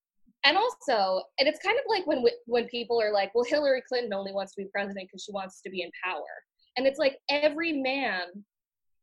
and 0.46 0.56
also, 0.56 1.22
and 1.38 1.48
it's 1.48 1.58
kind 1.58 1.76
of 1.78 1.84
like 1.88 2.06
when 2.06 2.24
when 2.46 2.66
people 2.68 3.00
are 3.02 3.12
like, 3.12 3.34
well, 3.34 3.44
Hillary 3.44 3.82
Clinton 3.86 4.14
only 4.14 4.32
wants 4.32 4.54
to 4.54 4.62
be 4.62 4.68
president 4.72 5.08
because 5.08 5.24
she 5.24 5.32
wants 5.32 5.60
to 5.62 5.70
be 5.70 5.82
in 5.82 5.90
power, 6.02 6.22
and 6.76 6.86
it's 6.86 6.98
like 6.98 7.18
every 7.28 7.72
man 7.72 8.22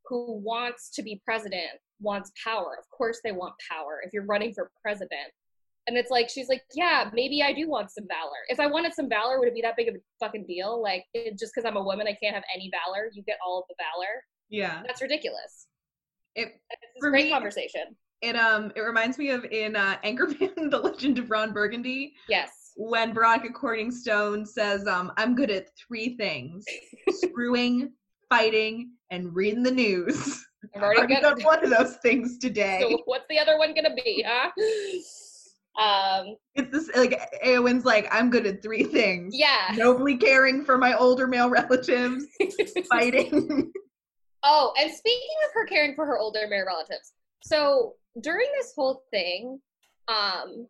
who 0.05 0.41
wants 0.43 0.89
to 0.95 1.03
be 1.03 1.21
president 1.23 1.79
wants 1.99 2.31
power. 2.43 2.75
Of 2.79 2.85
course, 2.89 3.19
they 3.23 3.31
want 3.31 3.53
power. 3.69 4.01
If 4.05 4.13
you're 4.13 4.25
running 4.25 4.53
for 4.53 4.71
president. 4.81 5.31
And 5.85 5.97
it's 5.97 6.09
like 6.09 6.29
she's 6.29 6.47
like, 6.47 6.63
yeah, 6.73 7.09
maybe 7.13 7.43
I 7.43 7.51
do 7.51 7.69
want 7.69 7.91
some 7.91 8.05
valor. 8.07 8.39
If 8.47 8.61
I 8.61 8.67
wanted 8.67 8.93
some 8.93 9.09
valor, 9.09 9.37
would 9.39 9.49
it 9.49 9.53
be 9.53 9.61
that 9.63 9.75
big 9.75 9.89
of 9.89 9.95
a 9.95 9.99
fucking 10.21 10.45
deal? 10.45 10.81
Like, 10.81 11.03
it, 11.13 11.37
just 11.37 11.51
because 11.53 11.67
I'm 11.67 11.75
a 11.75 11.83
woman, 11.83 12.07
I 12.07 12.15
can't 12.23 12.33
have 12.33 12.45
any 12.55 12.71
valor. 12.71 13.09
You 13.11 13.21
get 13.23 13.37
all 13.45 13.59
of 13.59 13.65
the 13.67 13.75
valor. 13.77 14.23
Yeah. 14.49 14.81
That's 14.87 15.01
ridiculous. 15.01 15.67
It 16.35 16.53
For 17.01 17.09
a 17.09 17.11
great 17.11 17.25
me- 17.25 17.31
conversation. 17.31 17.97
It 18.23 18.35
um 18.35 18.71
it 18.75 18.79
reminds 18.81 19.17
me 19.17 19.29
of 19.29 19.43
in 19.45 19.75
uh 19.75 19.97
Anchorman, 20.03 20.55
The 20.71 20.79
Legend 20.81 21.19
of 21.19 21.29
Ron 21.29 21.51
Burgundy, 21.53 22.13
Yes. 22.29 22.71
when 22.75 23.13
Veronica 23.13 23.49
Corningstone 23.53 24.47
says, 24.47 24.87
um, 24.87 25.11
I'm 25.17 25.35
good 25.35 25.51
at 25.51 25.67
three 25.77 26.15
things. 26.17 26.65
Screwing, 27.09 27.91
fighting, 28.29 28.91
and 29.11 29.35
reading 29.35 29.61
the 29.61 29.71
news. 29.71 30.43
I've 30.75 30.81
already 30.81 31.13
done 31.15 31.35
got. 31.37 31.43
one 31.43 31.63
of 31.63 31.69
those 31.77 31.97
things 31.97 32.37
today. 32.39 32.79
So 32.81 32.97
what's 33.05 33.25
the 33.29 33.37
other 33.37 33.57
one 33.57 33.75
gonna 33.75 33.93
be, 33.93 34.23
huh? 34.25 34.49
Um. 35.75 36.35
it's 36.55 36.71
this 36.71 36.89
like 36.95 37.19
Eowyn's 37.43 37.83
like, 37.83 38.07
I'm 38.11 38.29
good 38.29 38.45
at 38.45 38.61
three 38.61 38.83
things. 38.83 39.35
Yeah. 39.35 39.73
Nobly 39.75 40.15
caring 40.17 40.63
for 40.63 40.77
my 40.77 40.93
older 40.95 41.27
male 41.27 41.49
relatives, 41.49 42.25
fighting. 42.89 43.71
Oh, 44.43 44.73
and 44.79 44.91
speaking 44.91 45.35
of 45.47 45.53
her 45.53 45.65
caring 45.65 45.95
for 45.95 46.05
her 46.05 46.17
older 46.17 46.47
male 46.49 46.65
relatives, 46.65 47.13
so 47.43 47.95
during 48.21 48.47
this 48.57 48.73
whole 48.75 49.03
thing, 49.11 49.59
um, 50.07 50.67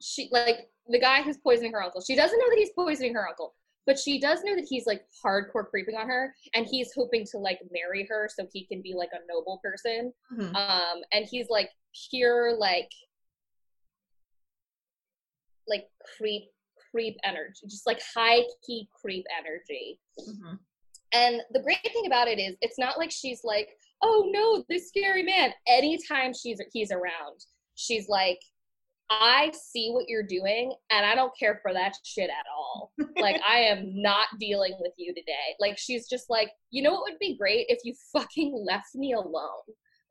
she 0.00 0.28
like 0.30 0.68
the 0.88 1.00
guy 1.00 1.22
who's 1.22 1.38
poisoning 1.38 1.72
her 1.72 1.82
uncle. 1.82 2.00
She 2.00 2.14
doesn't 2.16 2.38
know 2.38 2.48
that 2.48 2.58
he's 2.58 2.70
poisoning 2.76 3.14
her 3.14 3.26
uncle, 3.28 3.54
but 3.86 3.98
she 3.98 4.20
does 4.20 4.42
know 4.44 4.54
that 4.54 4.66
he's 4.68 4.86
like 4.86 5.04
hardcore 5.24 5.66
creeping 5.68 5.96
on 5.96 6.08
her, 6.08 6.34
and 6.54 6.66
he's 6.66 6.92
hoping 6.94 7.24
to 7.32 7.38
like 7.38 7.60
marry 7.72 8.06
her 8.08 8.28
so 8.34 8.46
he 8.52 8.64
can 8.66 8.82
be 8.82 8.94
like 8.94 9.10
a 9.12 9.26
noble 9.32 9.60
person. 9.62 10.12
Mhm. 10.32 10.54
Um, 10.54 11.02
and 11.12 11.26
he's 11.26 11.48
like 11.48 11.70
pure 12.10 12.56
like 12.56 12.90
like 15.68 15.88
creep 16.16 16.44
creep 16.90 17.16
energy, 17.24 17.60
just 17.64 17.86
like 17.86 18.00
high 18.14 18.42
key 18.64 18.88
creep 19.00 19.24
energy. 19.38 19.98
Mhm. 20.20 20.58
And 21.12 21.42
the 21.52 21.60
great 21.60 21.82
thing 21.82 22.06
about 22.06 22.28
it 22.28 22.38
is, 22.38 22.56
it's 22.60 22.78
not 22.78 22.98
like 22.98 23.10
she's 23.10 23.42
like, 23.44 23.70
"Oh 24.02 24.28
no, 24.30 24.64
this 24.68 24.88
scary 24.88 25.22
man." 25.22 25.52
Anytime 25.66 26.32
she's 26.34 26.60
he's 26.72 26.90
around, 26.90 27.44
she's 27.74 28.08
like, 28.08 28.40
"I 29.10 29.52
see 29.52 29.90
what 29.90 30.08
you're 30.08 30.22
doing, 30.22 30.74
and 30.90 31.06
I 31.06 31.14
don't 31.14 31.36
care 31.38 31.58
for 31.62 31.72
that 31.72 31.94
shit 32.04 32.30
at 32.30 32.46
all. 32.54 32.92
like, 33.20 33.40
I 33.48 33.60
am 33.60 34.02
not 34.02 34.28
dealing 34.38 34.74
with 34.80 34.92
you 34.96 35.14
today." 35.14 35.54
Like, 35.60 35.78
she's 35.78 36.08
just 36.08 36.30
like, 36.30 36.50
"You 36.70 36.82
know 36.82 36.92
what 36.92 37.04
would 37.10 37.18
be 37.18 37.36
great 37.36 37.66
if 37.68 37.80
you 37.84 37.94
fucking 38.12 38.64
left 38.66 38.94
me 38.94 39.12
alone." 39.12 39.62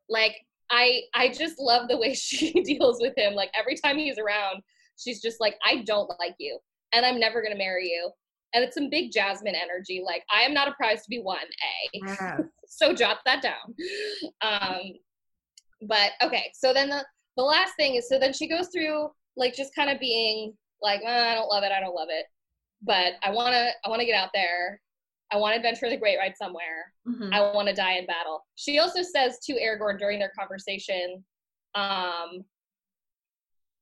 Like, 0.10 0.36
I 0.70 1.02
I 1.14 1.30
just 1.30 1.60
love 1.60 1.88
the 1.88 1.98
way 1.98 2.14
she 2.16 2.52
deals 2.64 3.00
with 3.02 3.18
him. 3.18 3.34
Like 3.34 3.52
every 3.58 3.76
time 3.76 3.98
he's 3.98 4.18
around, 4.18 4.62
she's 4.98 5.22
just 5.22 5.40
like, 5.40 5.56
"I 5.66 5.84
don't 5.86 6.10
like 6.20 6.36
you, 6.40 6.60
and 6.94 7.06
I'm 7.06 7.20
never 7.20 7.42
gonna 7.42 7.58
marry 7.58 7.90
you." 7.90 8.12
And 8.54 8.64
it's 8.64 8.76
some 8.76 8.90
big 8.90 9.12
Jasmine 9.12 9.56
energy. 9.56 10.02
Like, 10.06 10.24
I 10.34 10.44
am 10.44 10.54
not 10.54 10.70
a 10.70 10.72
prize 10.72 11.04
to 11.04 11.10
be 11.10 11.20
won. 11.20 11.40
A. 11.94 12.44
so 12.68 12.94
jot 12.94 13.20
that 13.26 13.42
down. 13.42 13.76
Um 14.42 14.82
but 15.88 16.12
okay 16.24 16.52
so 16.54 16.74
then 16.74 16.90
the 16.90 17.06
the 17.38 17.44
last 17.44 17.74
thing 17.76 17.96
is 17.96 18.08
so 18.08 18.18
then 18.18 18.32
she 18.34 18.48
goes 18.48 18.70
through 18.70 19.10
like 19.36 19.54
just 19.54 19.76
kind 19.76 19.90
of 19.90 20.00
being 20.00 20.54
like 20.82 21.02
"Uh, 21.06 21.10
i 21.10 21.36
don't 21.36 21.50
love 21.50 21.64
it 21.64 21.72
i 21.72 21.82
don't 21.82 21.94
love 21.94 22.08
it 22.10 22.26
but 22.82 23.14
i 23.24 23.30
want 23.30 23.54
to 23.54 23.70
i 23.86 23.90
want 23.90 24.00
to 24.00 24.06
get 24.06 24.16
out 24.16 24.30
there. 24.34 24.82
I 25.34 25.38
want 25.38 25.54
to 25.54 25.58
adventure 25.58 25.90
the 25.90 25.98
great 25.98 26.18
ride 26.18 26.38
somewhere. 26.38 26.94
Mhm. 27.08 27.34
i 27.34 27.42
want 27.54 27.68
to 27.68 27.74
die 27.74 27.94
in 27.98 28.06
battle. 28.06 28.46
She 28.56 28.80
also 28.80 29.02
says 29.02 29.40
to 29.46 29.54
aragorn 29.54 30.00
during 30.00 30.18
their 30.20 30.32
conversation 30.38 31.24
um 31.76 32.46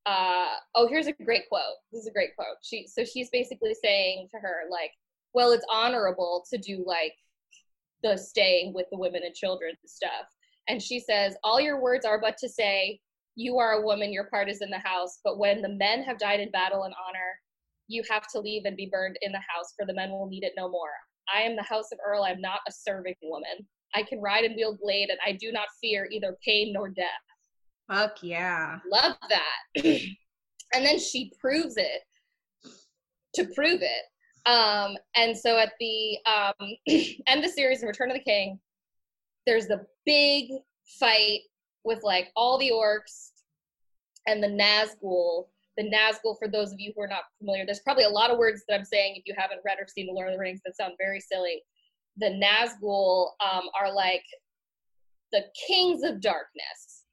uh 0.06 0.56
oh 0.76 0.88
here's 0.88 1.08
a 1.08 1.14
great 1.14 1.48
quote. 1.48 1.78
This 1.92 2.02
is 2.02 2.08
a 2.08 2.12
great 2.12 2.36
quote. 2.36 2.58
She 2.64 2.88
so 2.88 3.06
she's 3.06 3.30
basically 3.30 3.76
saying 3.76 4.30
to 4.32 4.40
her 4.40 4.64
like 4.70 4.92
well 5.34 5.52
it's 5.52 5.66
honorable 5.72 6.44
to 6.50 6.58
do 6.58 6.84
like 6.86 7.14
the 8.04 8.18
staying 8.18 8.74
with 8.74 8.86
the 8.92 8.98
women 8.98 9.22
and 9.26 9.34
children 9.34 9.72
and 9.72 9.90
stuff. 9.90 10.28
And 10.68 10.82
she 10.82 11.00
says, 11.00 11.36
All 11.44 11.60
your 11.60 11.82
words 11.82 12.06
are 12.06 12.20
but 12.20 12.38
to 12.38 12.50
say, 12.50 13.00
You 13.36 13.58
are 13.58 13.74
a 13.74 13.86
woman, 13.86 14.14
your 14.14 14.26
part 14.26 14.50
is 14.50 14.62
in 14.62 14.70
the 14.70 14.80
house. 14.80 15.20
But 15.24 15.40
when 15.40 15.62
the 15.62 15.70
men 15.70 16.04
have 16.04 16.20
died 16.20 16.40
in 16.40 16.52
battle 16.52 16.84
and 16.84 16.94
honor, 17.08 17.40
you 17.88 18.04
have 18.10 18.28
to 18.34 18.40
leave 18.40 18.64
and 18.66 18.78
be 18.78 18.90
burned 18.92 19.18
in 19.22 19.32
the 19.32 19.40
house, 19.40 19.74
for 19.78 19.86
the 19.86 19.94
men 19.94 20.12
will 20.12 20.28
need 20.28 20.44
it 20.44 20.54
no 20.56 20.70
more. 20.70 20.92
I 21.34 21.42
am 21.42 21.56
the 21.56 21.64
house 21.64 21.92
of 21.92 22.00
Eorl. 22.08 22.28
I'm 22.28 22.42
not 22.42 22.60
a 22.68 22.72
serving 22.72 23.16
woman. 23.24 23.68
I 23.96 24.04
can 24.04 24.22
ride 24.22 24.44
and 24.44 24.56
wield 24.56 24.80
blade, 24.82 25.10
and 25.10 25.20
I 25.26 25.34
do 25.34 25.52
not 25.52 25.68
fear 25.82 26.08
either 26.12 26.36
pain 26.46 26.74
nor 26.74 26.90
death. 26.90 27.08
Fuck 27.92 28.24
yeah. 28.24 28.80
Love 28.92 29.16
that. 29.30 29.76
and 30.74 30.86
then 30.86 31.00
she 31.00 31.32
proves 31.40 31.76
it 31.78 32.02
to 33.36 33.46
prove 33.56 33.82
it. 33.82 34.04
Um, 34.46 34.98
and 35.16 35.38
so 35.38 35.58
at 35.58 35.74
the 35.80 36.18
um, 36.26 36.70
end 37.28 37.40
of 37.40 37.44
the 37.44 37.50
series, 37.50 37.82
in 37.82 37.88
Return 37.88 38.12
of 38.12 38.18
the 38.18 38.24
King, 38.24 38.60
there's 39.46 39.68
the 39.68 39.86
big 40.06 40.50
fight 41.00 41.42
with 41.84 42.04
like 42.04 42.32
all 42.36 42.58
the 42.58 42.72
orcs 42.72 43.32
and 44.28 44.44
the 44.44 44.48
Nazgul. 44.48 45.48
The 45.78 45.90
Nazgul, 45.90 46.38
for 46.38 46.48
those 46.48 46.72
of 46.72 46.80
you 46.80 46.94
who 46.96 47.02
are 47.02 47.08
not 47.08 47.24
familiar, 47.40 47.66
there's 47.66 47.80
probably 47.80 48.04
a 48.04 48.10
lot 48.10 48.32
of 48.32 48.38
words 48.38 48.64
that 48.68 48.76
I'm 48.76 48.86
saying 48.86 49.16
if 49.16 49.24
you 49.26 49.34
haven't 49.38 49.62
read 49.66 49.80
or 49.80 49.88
seen 49.88 50.08
The 50.08 50.14
Lord 50.14 50.28
of 50.28 50.34
the 50.34 50.40
Rings 50.40 50.62
that 50.66 50.78
sound 50.78 50.94
very 51.00 51.20
silly. 51.20 51.62
The 52.18 52.30
Nazgul 52.30 53.30
um, 53.42 53.64
are 53.80 53.92
like 53.92 54.24
the 55.32 55.44
kings 55.68 56.04
of 56.04 56.22
darkness. 56.22 57.06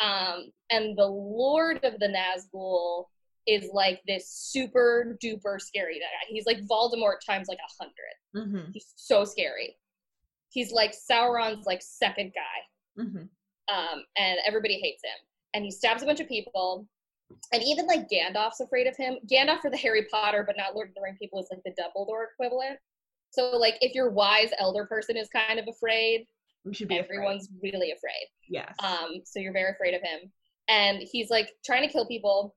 Um, 0.00 0.50
and 0.70 0.98
the 0.98 1.06
Lord 1.06 1.82
of 1.84 1.98
the 2.00 2.08
Nazgul 2.08 3.06
is 3.46 3.68
like 3.72 4.00
this 4.06 4.28
super 4.30 5.18
duper 5.22 5.60
scary 5.60 5.98
guy. 5.98 6.26
He's 6.28 6.46
like 6.46 6.58
Voldemort 6.66 7.16
times 7.26 7.48
like 7.48 7.58
a 7.58 7.82
hundred. 7.82 8.48
Mm-hmm. 8.58 8.70
He's 8.72 8.92
so 8.96 9.24
scary. 9.24 9.76
He's 10.50 10.70
like 10.72 10.92
Sauron's 10.94 11.66
like 11.66 11.80
second 11.82 12.32
guy, 12.34 13.02
Mm-hmm. 13.02 13.74
um, 13.74 14.04
and 14.18 14.38
everybody 14.46 14.78
hates 14.80 15.02
him. 15.02 15.26
And 15.54 15.64
he 15.64 15.70
stabs 15.70 16.02
a 16.02 16.06
bunch 16.06 16.20
of 16.20 16.28
people, 16.28 16.86
and 17.52 17.62
even 17.62 17.86
like 17.86 18.08
Gandalf's 18.08 18.60
afraid 18.60 18.86
of 18.86 18.96
him. 18.96 19.16
Gandalf 19.30 19.60
for 19.60 19.70
the 19.70 19.76
Harry 19.78 20.06
Potter, 20.10 20.44
but 20.46 20.56
not 20.58 20.74
Lord 20.74 20.88
of 20.90 20.94
the 20.94 21.00
Ring 21.02 21.16
people 21.18 21.40
is 21.40 21.48
like 21.50 21.62
the 21.64 21.70
Dumbledore 21.82 22.26
equivalent. 22.34 22.78
So 23.30 23.50
like 23.56 23.74
if 23.80 23.94
your 23.94 24.10
wise 24.10 24.50
elder 24.58 24.84
person 24.84 25.16
is 25.16 25.28
kind 25.34 25.58
of 25.58 25.66
afraid, 25.68 26.26
We 26.66 26.74
should 26.74 26.88
be 26.88 26.98
afraid. 26.98 27.16
everyone's 27.16 27.48
really 27.62 27.90
afraid. 27.92 28.26
Yes. 28.48 28.74
Um, 28.82 29.22
so 29.24 29.40
you're 29.40 29.54
very 29.54 29.72
afraid 29.72 29.94
of 29.94 30.02
him. 30.02 30.30
And 30.68 30.98
he's 31.02 31.30
like 31.30 31.50
trying 31.64 31.86
to 31.86 31.92
kill 31.92 32.06
people. 32.06 32.54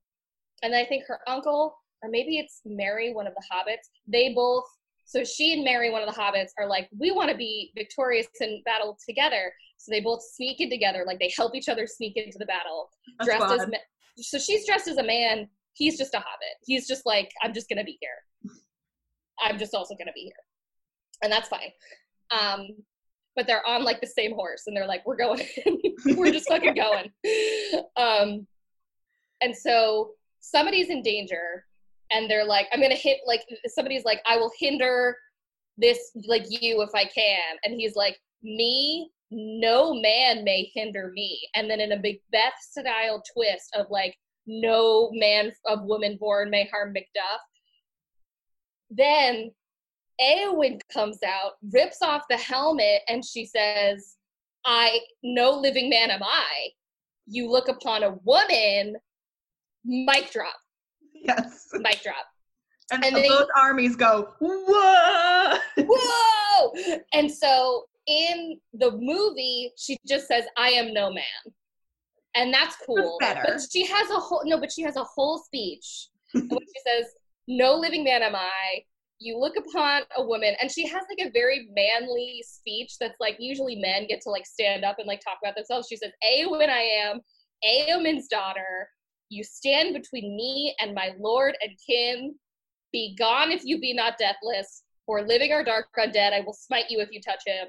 And 0.65 0.73
then 0.73 0.83
I 0.83 0.87
think 0.87 1.03
her 1.07 1.19
uncle, 1.27 1.77
or 2.01 2.09
maybe 2.09 2.39
it's 2.39 2.61
Merry, 2.65 3.13
one 3.13 3.27
of 3.27 3.33
the 3.35 3.43
hobbits, 3.53 3.87
they 4.07 4.33
both, 4.33 4.63
so 5.05 5.23
she 5.23 5.53
and 5.53 5.63
Merry, 5.63 5.91
one 5.91 6.01
of 6.01 6.11
the 6.11 6.19
hobbits, 6.19 6.49
are 6.57 6.67
like, 6.67 6.89
we 6.97 7.11
want 7.11 7.29
to 7.29 7.37
be 7.37 7.71
victorious 7.75 8.25
in 8.41 8.63
battle 8.65 8.97
together. 9.07 9.53
So 9.77 9.91
they 9.91 9.99
both 9.99 10.23
sneak 10.23 10.59
in 10.61 10.71
together, 10.71 11.03
like 11.05 11.19
they 11.19 11.31
help 11.37 11.53
each 11.53 11.69
other 11.69 11.85
sneak 11.85 12.17
into 12.17 12.39
the 12.39 12.47
battle. 12.47 12.89
That's 13.19 13.29
dressed 13.29 13.61
as 13.61 13.67
ma- 13.67 13.77
so 14.17 14.39
she's 14.39 14.65
dressed 14.65 14.87
as 14.87 14.97
a 14.97 15.03
man. 15.03 15.47
He's 15.73 15.99
just 15.99 16.15
a 16.15 16.17
hobbit. 16.17 16.55
He's 16.65 16.87
just 16.87 17.05
like, 17.05 17.31
I'm 17.43 17.53
just 17.53 17.69
gonna 17.69 17.83
be 17.83 17.99
here. 18.01 18.51
I'm 19.39 19.59
just 19.59 19.75
also 19.75 19.93
gonna 19.95 20.13
be 20.15 20.21
here, 20.21 20.33
and 21.21 21.31
that's 21.31 21.47
fine. 21.47 21.69
Um, 22.31 22.69
but 23.35 23.45
they're 23.45 23.67
on 23.67 23.83
like 23.83 24.01
the 24.01 24.07
same 24.07 24.33
horse, 24.33 24.63
and 24.65 24.75
they're 24.75 24.87
like, 24.87 25.05
we're 25.05 25.17
going. 25.17 25.45
we're 26.05 26.31
just 26.31 26.47
fucking 26.47 26.73
going. 26.73 27.11
Um, 27.97 28.47
and 29.41 29.55
so 29.55 30.15
somebody's 30.51 30.89
in 30.89 31.01
danger, 31.01 31.65
and 32.11 32.29
they're 32.29 32.45
like, 32.45 32.67
I'm 32.71 32.81
gonna 32.81 32.95
hit. 32.95 33.19
Like 33.25 33.41
somebody's 33.67 34.05
like, 34.05 34.21
I 34.27 34.37
will 34.37 34.51
hinder 34.57 35.15
this 35.77 36.11
like 36.27 36.45
you 36.49 36.81
if 36.81 36.89
I 36.93 37.05
can, 37.05 37.57
and 37.63 37.73
he's 37.73 37.95
like, 37.95 38.17
me 38.43 39.09
no 39.31 39.93
man 39.93 40.43
may 40.43 40.71
hinder 40.73 41.11
me. 41.13 41.47
And 41.55 41.69
then 41.69 41.79
in 41.79 41.91
a 41.91 41.95
Macbeth 41.95 42.53
style 42.61 43.23
twist 43.33 43.75
of 43.75 43.87
like, 43.89 44.15
no 44.47 45.09
man 45.13 45.51
of 45.65 45.83
woman 45.83 46.17
born 46.19 46.49
may 46.49 46.67
harm 46.71 46.93
Macduff. 46.93 47.39
Then 48.91 49.51
Eowyn 50.21 50.79
comes 50.93 51.19
out, 51.25 51.53
rips 51.73 52.01
off 52.01 52.23
the 52.29 52.37
helmet, 52.37 53.01
and 53.07 53.25
she 53.25 53.45
says, 53.45 54.15
I, 54.65 54.99
no 55.23 55.51
living 55.51 55.89
man 55.89 56.11
am 56.11 56.23
I. 56.23 56.69
You 57.27 57.49
look 57.49 57.67
upon 57.67 58.03
a 58.03 58.15
woman, 58.23 58.95
mic 59.85 60.31
drop, 60.31 60.55
yes. 61.13 61.69
mic 61.73 62.01
drop. 62.01 62.25
And, 62.91 63.03
And 63.03 63.15
both 63.27 63.47
armies 63.57 63.95
go, 63.95 64.29
whoa! 64.39 65.57
Whoa! 65.77 66.73
And 67.13 67.31
so 67.31 67.85
in 68.07 68.59
the 68.73 68.91
movie, 68.91 69.71
she 69.77 69.97
just 70.07 70.27
says, 70.27 70.45
I 70.57 70.69
am 70.69 70.93
no 70.93 71.11
man. 71.11 71.53
And 72.35 72.53
that's 72.53 72.75
cool. 72.85 73.17
better. 73.19 73.41
But 73.45 73.61
she 73.71 73.85
has 73.85 74.09
a 74.11 74.19
whole 74.19 74.41
no, 74.45 74.59
but 74.59 74.71
she 74.71 74.83
has 74.83 74.97
a 74.97 75.03
whole 75.03 75.39
speech. 75.39 76.09
in 76.33 76.47
which 76.49 76.67
she 76.75 76.81
says, 76.85 77.11
No 77.47 77.75
living 77.75 78.03
man 78.03 78.21
am 78.21 78.35
I. 78.35 78.83
You 79.17 79.37
look 79.39 79.55
upon 79.57 80.01
a 80.17 80.23
woman, 80.23 80.55
and 80.61 80.69
she 80.69 80.85
has 80.85 81.03
like 81.09 81.25
a 81.25 81.31
very 81.31 81.69
manly 81.73 82.43
speech 82.45 82.97
that's 82.99 83.15
like 83.21 83.37
usually 83.39 83.77
men 83.77 84.07
get 84.07 84.21
to 84.21 84.29
like 84.29 84.45
stand 84.45 84.83
up 84.83 84.99
and 84.99 85.07
like 85.07 85.21
talk 85.21 85.37
about 85.41 85.55
themselves. 85.55 85.87
She 85.89 85.95
says, 85.95 86.11
Eowyn 86.23 86.69
I 86.69 86.81
am, 86.81 87.21
a 87.63 87.87
Eomund's 87.89 88.27
daughter, 88.27 88.89
you 89.35 89.43
stand 89.43 89.93
between 89.93 90.35
me 90.35 90.75
and 90.79 90.95
my 90.95 91.11
lord 91.19 91.55
and 91.61 91.71
kin. 91.85 92.35
Be 92.91 93.15
gone 93.19 93.51
if 93.51 93.63
you 93.65 93.79
be 93.79 93.93
not 93.93 94.17
deathless, 94.17 94.83
for 95.05 95.21
living 95.21 95.51
or 95.51 95.63
dark 95.63 95.87
undead, 95.97 96.33
I 96.33 96.39
will 96.41 96.53
smite 96.53 96.85
you 96.89 96.99
if 96.99 97.09
you 97.11 97.21
touch 97.21 97.41
him. 97.45 97.67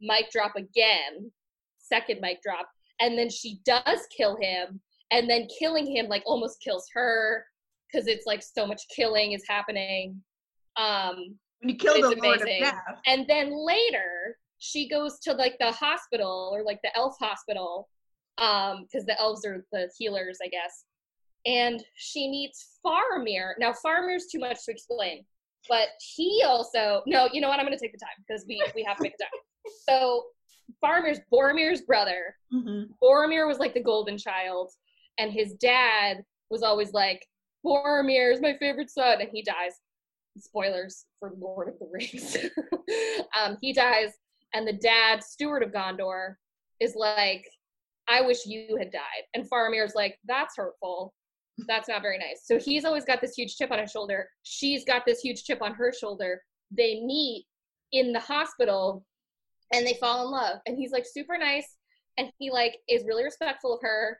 Mic 0.00 0.30
drop 0.30 0.56
again. 0.56 1.30
Second 1.78 2.20
mic 2.20 2.42
drop. 2.42 2.68
And 3.00 3.16
then 3.16 3.30
she 3.30 3.60
does 3.64 4.00
kill 4.14 4.36
him, 4.40 4.80
and 5.10 5.28
then 5.30 5.48
killing 5.58 5.86
him 5.86 6.06
like 6.06 6.22
almost 6.26 6.60
kills 6.60 6.86
her 6.94 7.46
because 7.90 8.06
it's 8.06 8.26
like 8.26 8.42
so 8.42 8.66
much 8.66 8.82
killing 8.94 9.32
is 9.32 9.44
happening. 9.48 10.20
Um, 10.76 11.36
When 11.60 11.70
you 11.70 11.76
kill 11.76 11.94
the 11.94 12.00
Lord 12.00 12.18
of 12.18 12.42
amazing. 12.42 12.62
Death. 12.62 12.74
and 13.06 13.26
then 13.28 13.52
later 13.66 14.36
she 14.58 14.88
goes 14.88 15.18
to 15.20 15.32
like 15.32 15.56
the 15.58 15.72
hospital 15.72 16.50
or 16.52 16.62
like 16.62 16.80
the 16.82 16.94
elf 16.96 17.16
hospital 17.18 17.88
um 18.38 18.84
because 18.84 19.06
the 19.06 19.18
elves 19.20 19.44
are 19.44 19.64
the 19.72 19.88
healers 19.98 20.38
i 20.44 20.48
guess 20.48 20.84
and 21.46 21.82
she 21.94 22.28
meets 22.30 22.78
faramir 22.84 23.52
now 23.58 23.72
faramir's 23.84 24.26
too 24.26 24.38
much 24.38 24.64
to 24.64 24.70
explain 24.70 25.24
but 25.68 25.88
he 26.14 26.42
also 26.46 27.02
no 27.06 27.28
you 27.32 27.40
know 27.40 27.48
what 27.48 27.58
i'm 27.58 27.66
gonna 27.66 27.78
take 27.78 27.92
the 27.92 27.98
time 27.98 28.24
because 28.26 28.44
we 28.48 28.62
we 28.74 28.82
have 28.82 28.96
to 28.96 29.02
make 29.02 29.16
the 29.18 29.24
time 29.24 29.72
so 29.88 30.24
faramir's 30.84 31.20
boromir's 31.32 31.82
brother 31.82 32.36
Mhm. 32.52 32.88
Boromir 33.02 33.46
was 33.46 33.58
like 33.58 33.74
the 33.74 33.82
golden 33.82 34.18
child, 34.18 34.72
and 35.18 35.32
his 35.32 35.54
dad 35.54 36.24
was 36.50 36.62
always 36.62 36.92
like, 36.92 37.24
Boromir 37.64 38.32
is 38.32 38.40
my 38.40 38.56
favorite 38.58 38.90
son, 38.90 39.20
and 39.20 39.30
he 39.32 39.42
dies. 39.42 39.74
Spoilers 40.38 41.06
for 41.18 41.32
Lord 41.38 41.68
of 41.68 41.78
the 41.78 41.86
Rings. 41.92 42.36
um, 43.40 43.56
he 43.60 43.72
dies, 43.72 44.10
and 44.52 44.66
the 44.66 44.72
dad, 44.72 45.22
steward 45.22 45.62
of 45.62 45.70
Gondor, 45.70 46.34
is 46.80 46.94
like, 46.96 47.46
I 48.10 48.22
wish 48.22 48.44
you 48.44 48.76
had 48.76 48.90
died. 48.90 49.22
And 49.34 49.48
Faramir's 49.48 49.94
like, 49.94 50.18
that's 50.26 50.56
hurtful. 50.56 51.14
That's 51.68 51.88
not 51.88 52.02
very 52.02 52.18
nice. 52.18 52.42
So 52.44 52.58
he's 52.58 52.84
always 52.84 53.04
got 53.04 53.20
this 53.20 53.34
huge 53.34 53.56
chip 53.56 53.70
on 53.70 53.78
his 53.78 53.90
shoulder. 53.90 54.28
She's 54.42 54.84
got 54.84 55.06
this 55.06 55.20
huge 55.20 55.44
chip 55.44 55.62
on 55.62 55.74
her 55.74 55.92
shoulder. 55.92 56.42
They 56.76 57.00
meet 57.02 57.46
in 57.92 58.12
the 58.12 58.20
hospital 58.20 59.04
and 59.72 59.86
they 59.86 59.94
fall 59.94 60.24
in 60.24 60.32
love. 60.32 60.58
And 60.66 60.76
he's 60.76 60.90
like 60.90 61.06
super 61.06 61.38
nice 61.38 61.76
and 62.18 62.30
he 62.38 62.50
like 62.50 62.78
is 62.88 63.04
really 63.04 63.24
respectful 63.24 63.74
of 63.74 63.80
her 63.82 64.18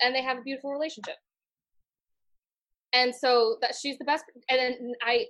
and 0.00 0.14
they 0.14 0.22
have 0.22 0.38
a 0.38 0.42
beautiful 0.42 0.72
relationship. 0.72 1.16
And 2.94 3.14
so 3.14 3.58
that 3.60 3.74
she's 3.74 3.98
the 3.98 4.04
best 4.04 4.24
and 4.48 4.58
then 4.58 4.92
I 5.02 5.26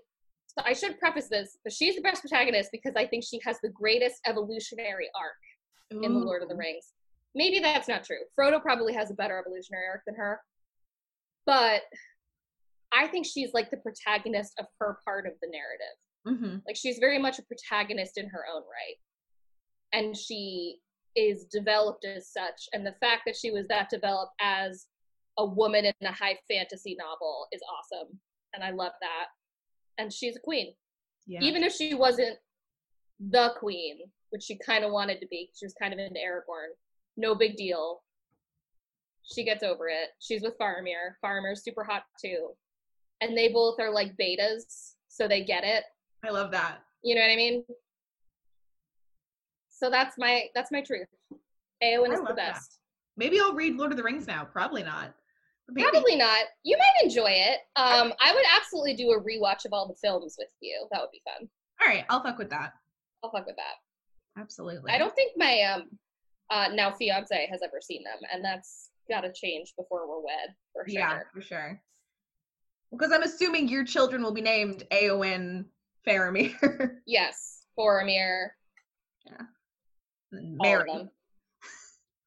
so 0.46 0.62
I 0.64 0.72
should 0.72 0.98
preface 0.98 1.28
this, 1.28 1.58
but 1.64 1.72
she's 1.72 1.96
the 1.96 2.02
best 2.02 2.20
protagonist 2.20 2.70
because 2.72 2.94
I 2.96 3.06
think 3.06 3.24
she 3.24 3.40
has 3.44 3.58
the 3.62 3.68
greatest 3.68 4.16
evolutionary 4.26 5.08
arc 5.14 5.98
Ooh. 5.98 6.04
in 6.04 6.14
the 6.14 6.20
Lord 6.20 6.42
of 6.42 6.48
the 6.48 6.56
Rings. 6.56 6.92
Maybe 7.38 7.60
that's 7.60 7.86
not 7.86 8.02
true. 8.02 8.16
Frodo 8.36 8.60
probably 8.60 8.92
has 8.94 9.12
a 9.12 9.14
better 9.14 9.38
evolutionary 9.38 9.86
arc 9.86 10.02
than 10.04 10.16
her. 10.16 10.40
But 11.46 11.82
I 12.92 13.06
think 13.06 13.26
she's 13.26 13.54
like 13.54 13.70
the 13.70 13.76
protagonist 13.76 14.54
of 14.58 14.66
her 14.80 14.98
part 15.04 15.24
of 15.24 15.34
the 15.40 15.48
narrative. 15.48 16.42
Mm-hmm. 16.42 16.58
Like 16.66 16.74
she's 16.74 16.98
very 16.98 17.16
much 17.16 17.38
a 17.38 17.42
protagonist 17.42 18.18
in 18.18 18.28
her 18.28 18.42
own 18.52 18.62
right. 18.62 18.96
And 19.92 20.16
she 20.16 20.78
is 21.14 21.44
developed 21.44 22.04
as 22.04 22.28
such. 22.32 22.68
And 22.72 22.84
the 22.84 22.96
fact 23.00 23.22
that 23.26 23.36
she 23.36 23.52
was 23.52 23.68
that 23.68 23.88
developed 23.88 24.32
as 24.40 24.86
a 25.38 25.46
woman 25.46 25.84
in 25.84 25.94
a 26.02 26.12
high 26.12 26.38
fantasy 26.50 26.96
novel 26.98 27.46
is 27.52 27.60
awesome. 27.70 28.18
And 28.52 28.64
I 28.64 28.70
love 28.70 28.94
that. 29.00 29.26
And 29.98 30.12
she's 30.12 30.34
a 30.34 30.40
queen. 30.40 30.74
Yeah. 31.28 31.40
Even 31.42 31.62
if 31.62 31.72
she 31.72 31.94
wasn't 31.94 32.36
the 33.20 33.52
queen, 33.60 34.00
which 34.30 34.42
she 34.42 34.58
kind 34.58 34.84
of 34.84 34.90
wanted 34.90 35.20
to 35.20 35.28
be, 35.28 35.50
she 35.56 35.66
was 35.66 35.74
kind 35.80 35.92
of 35.92 36.00
into 36.00 36.18
Aragorn. 36.18 36.74
No 37.18 37.34
big 37.34 37.56
deal. 37.56 38.00
She 39.24 39.44
gets 39.44 39.62
over 39.62 39.88
it. 39.88 40.10
She's 40.20 40.40
with 40.40 40.56
Faramir. 40.56 41.16
Faramir's 41.22 41.62
super 41.62 41.84
hot 41.84 42.04
too. 42.24 42.50
And 43.20 43.36
they 43.36 43.48
both 43.48 43.78
are 43.80 43.92
like 43.92 44.16
betas, 44.16 44.92
so 45.08 45.28
they 45.28 45.44
get 45.44 45.64
it. 45.64 45.84
I 46.24 46.30
love 46.30 46.52
that. 46.52 46.78
You 47.02 47.16
know 47.16 47.20
what 47.20 47.32
I 47.32 47.36
mean? 47.36 47.64
So 49.68 49.90
that's 49.90 50.16
my 50.16 50.44
that's 50.54 50.70
my 50.70 50.80
truth. 50.80 51.08
Eowyn 51.82 52.12
is 52.12 52.20
the 52.20 52.34
best. 52.34 52.70
That. 52.70 53.24
Maybe 53.24 53.40
I'll 53.40 53.54
read 53.54 53.76
Lord 53.76 53.90
of 53.90 53.96
the 53.96 54.02
Rings 54.04 54.26
now. 54.26 54.44
Probably 54.44 54.84
not. 54.84 55.12
Maybe. 55.68 55.88
Probably 55.90 56.16
not. 56.16 56.46
You 56.62 56.76
might 56.78 57.04
enjoy 57.04 57.30
it. 57.30 57.58
Um, 57.76 58.12
I 58.20 58.32
would 58.32 58.44
absolutely 58.56 58.94
do 58.94 59.10
a 59.10 59.20
rewatch 59.20 59.64
of 59.66 59.72
all 59.72 59.86
the 59.86 59.94
films 59.94 60.36
with 60.38 60.48
you. 60.60 60.86
That 60.92 61.00
would 61.00 61.10
be 61.12 61.20
fun. 61.24 61.48
All 61.82 61.88
right, 61.88 62.04
I'll 62.08 62.22
fuck 62.22 62.38
with 62.38 62.50
that. 62.50 62.72
I'll 63.22 63.30
fuck 63.30 63.46
with 63.46 63.56
that. 63.56 64.40
Absolutely. 64.40 64.92
I 64.92 64.98
don't 64.98 65.14
think 65.14 65.32
my 65.36 65.62
um 65.62 65.88
uh 66.50 66.68
now 66.72 66.92
fiance 66.92 67.48
has 67.50 67.60
ever 67.62 67.80
seen 67.80 68.02
them, 68.04 68.18
and 68.32 68.44
that's 68.44 68.90
gotta 69.08 69.32
change 69.32 69.74
before 69.76 70.08
we're 70.08 70.20
wed 70.20 70.54
for 70.72 70.84
sure. 70.88 71.00
Yeah, 71.00 71.20
for 71.32 71.40
sure. 71.40 71.80
Because 72.90 73.12
I'm 73.12 73.22
assuming 73.22 73.68
your 73.68 73.84
children 73.84 74.22
will 74.22 74.32
be 74.32 74.40
named 74.40 74.84
Eowyn 74.92 75.66
Faramir. 76.06 76.96
yes, 77.06 77.64
Boromir. 77.78 78.48
Yeah. 79.26 79.42
Merry. 80.32 81.08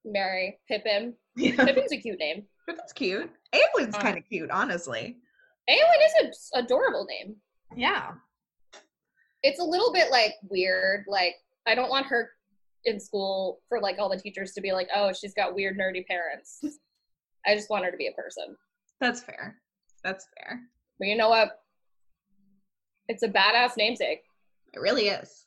Mary 0.05 0.59
Pippin. 0.67 1.13
Yeah. 1.35 1.63
Pippin's 1.63 1.91
a 1.91 1.97
cute 1.97 2.19
name. 2.19 2.43
Pippin's 2.67 2.93
cute. 2.93 3.29
Eowyn's 3.53 3.95
um, 3.95 4.01
kind 4.01 4.17
of 4.17 4.23
cute, 4.27 4.51
honestly. 4.51 5.17
Aowen 5.69 6.25
is 6.25 6.51
an 6.53 6.63
adorable 6.63 7.05
name. 7.05 7.35
Yeah. 7.75 8.11
It's 9.43 9.59
a 9.59 9.63
little 9.63 9.91
bit 9.93 10.11
like 10.11 10.33
weird. 10.49 11.05
Like 11.07 11.35
I 11.65 11.75
don't 11.75 11.89
want 11.89 12.07
her 12.07 12.29
in 12.85 12.99
school 12.99 13.61
for 13.69 13.79
like 13.79 13.97
all 13.99 14.09
the 14.09 14.19
teachers 14.19 14.53
to 14.53 14.61
be 14.61 14.71
like, 14.71 14.89
oh, 14.93 15.13
she's 15.13 15.33
got 15.33 15.53
weird 15.53 15.77
nerdy 15.77 16.05
parents. 16.05 16.59
I 17.45 17.55
just 17.55 17.69
want 17.69 17.85
her 17.85 17.91
to 17.91 17.97
be 17.97 18.07
a 18.07 18.11
person. 18.11 18.55
That's 18.99 19.21
fair. 19.21 19.57
That's 20.03 20.27
fair. 20.37 20.61
But 20.99 21.07
you 21.07 21.15
know 21.15 21.29
what? 21.29 21.59
It's 23.07 23.23
a 23.23 23.27
badass 23.27 23.77
namesake. 23.77 24.21
It 24.73 24.79
really 24.79 25.07
is. 25.07 25.45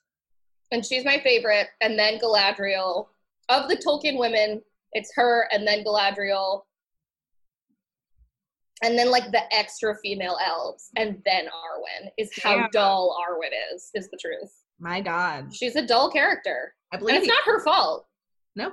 And 0.73 0.85
she's 0.85 1.05
my 1.05 1.21
favorite. 1.21 1.69
And 1.81 1.99
then 1.99 2.19
Galadriel. 2.19 3.07
Of 3.49 3.69
the 3.69 3.77
Tolkien 3.77 4.19
women, 4.19 4.63
it's 4.93 5.13
her 5.15 5.49
and 5.53 5.67
then 5.67 5.85
Galadriel. 5.85 6.63
And 8.83 8.99
then 8.99 9.11
like 9.11 9.31
the 9.31 9.43
extra 9.55 9.95
female 9.97 10.37
elves. 10.45 10.89
And 10.97 11.23
then 11.25 11.45
Arwen 11.47 12.11
is 12.19 12.31
how 12.43 12.57
yeah. 12.57 12.67
dull 12.73 13.17
Arwen 13.23 13.51
is, 13.75 13.91
is 13.95 14.11
the 14.11 14.19
truth. 14.21 14.64
My 14.85 15.01
God. 15.01 15.57
She's 15.57 15.77
a 15.77 15.87
dull 15.87 16.11
character. 16.11 16.75
I 16.93 16.99
believe 16.99 17.15
and 17.15 17.25
it's 17.25 17.27
you. 17.27 17.33
not 17.33 17.45
her 17.47 17.65
fault. 17.65 18.07
No. 18.55 18.73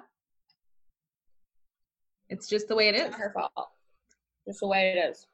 It's 2.27 2.49
just 2.49 2.67
the 2.67 2.75
way 2.75 2.89
it 2.89 2.95
it's 2.95 3.11
is. 3.11 3.15
her 3.15 3.31
fault. 3.33 3.69
Just 4.45 4.59
the 4.59 4.67
way 4.67 4.91
it 4.91 5.09
is. 5.09 5.25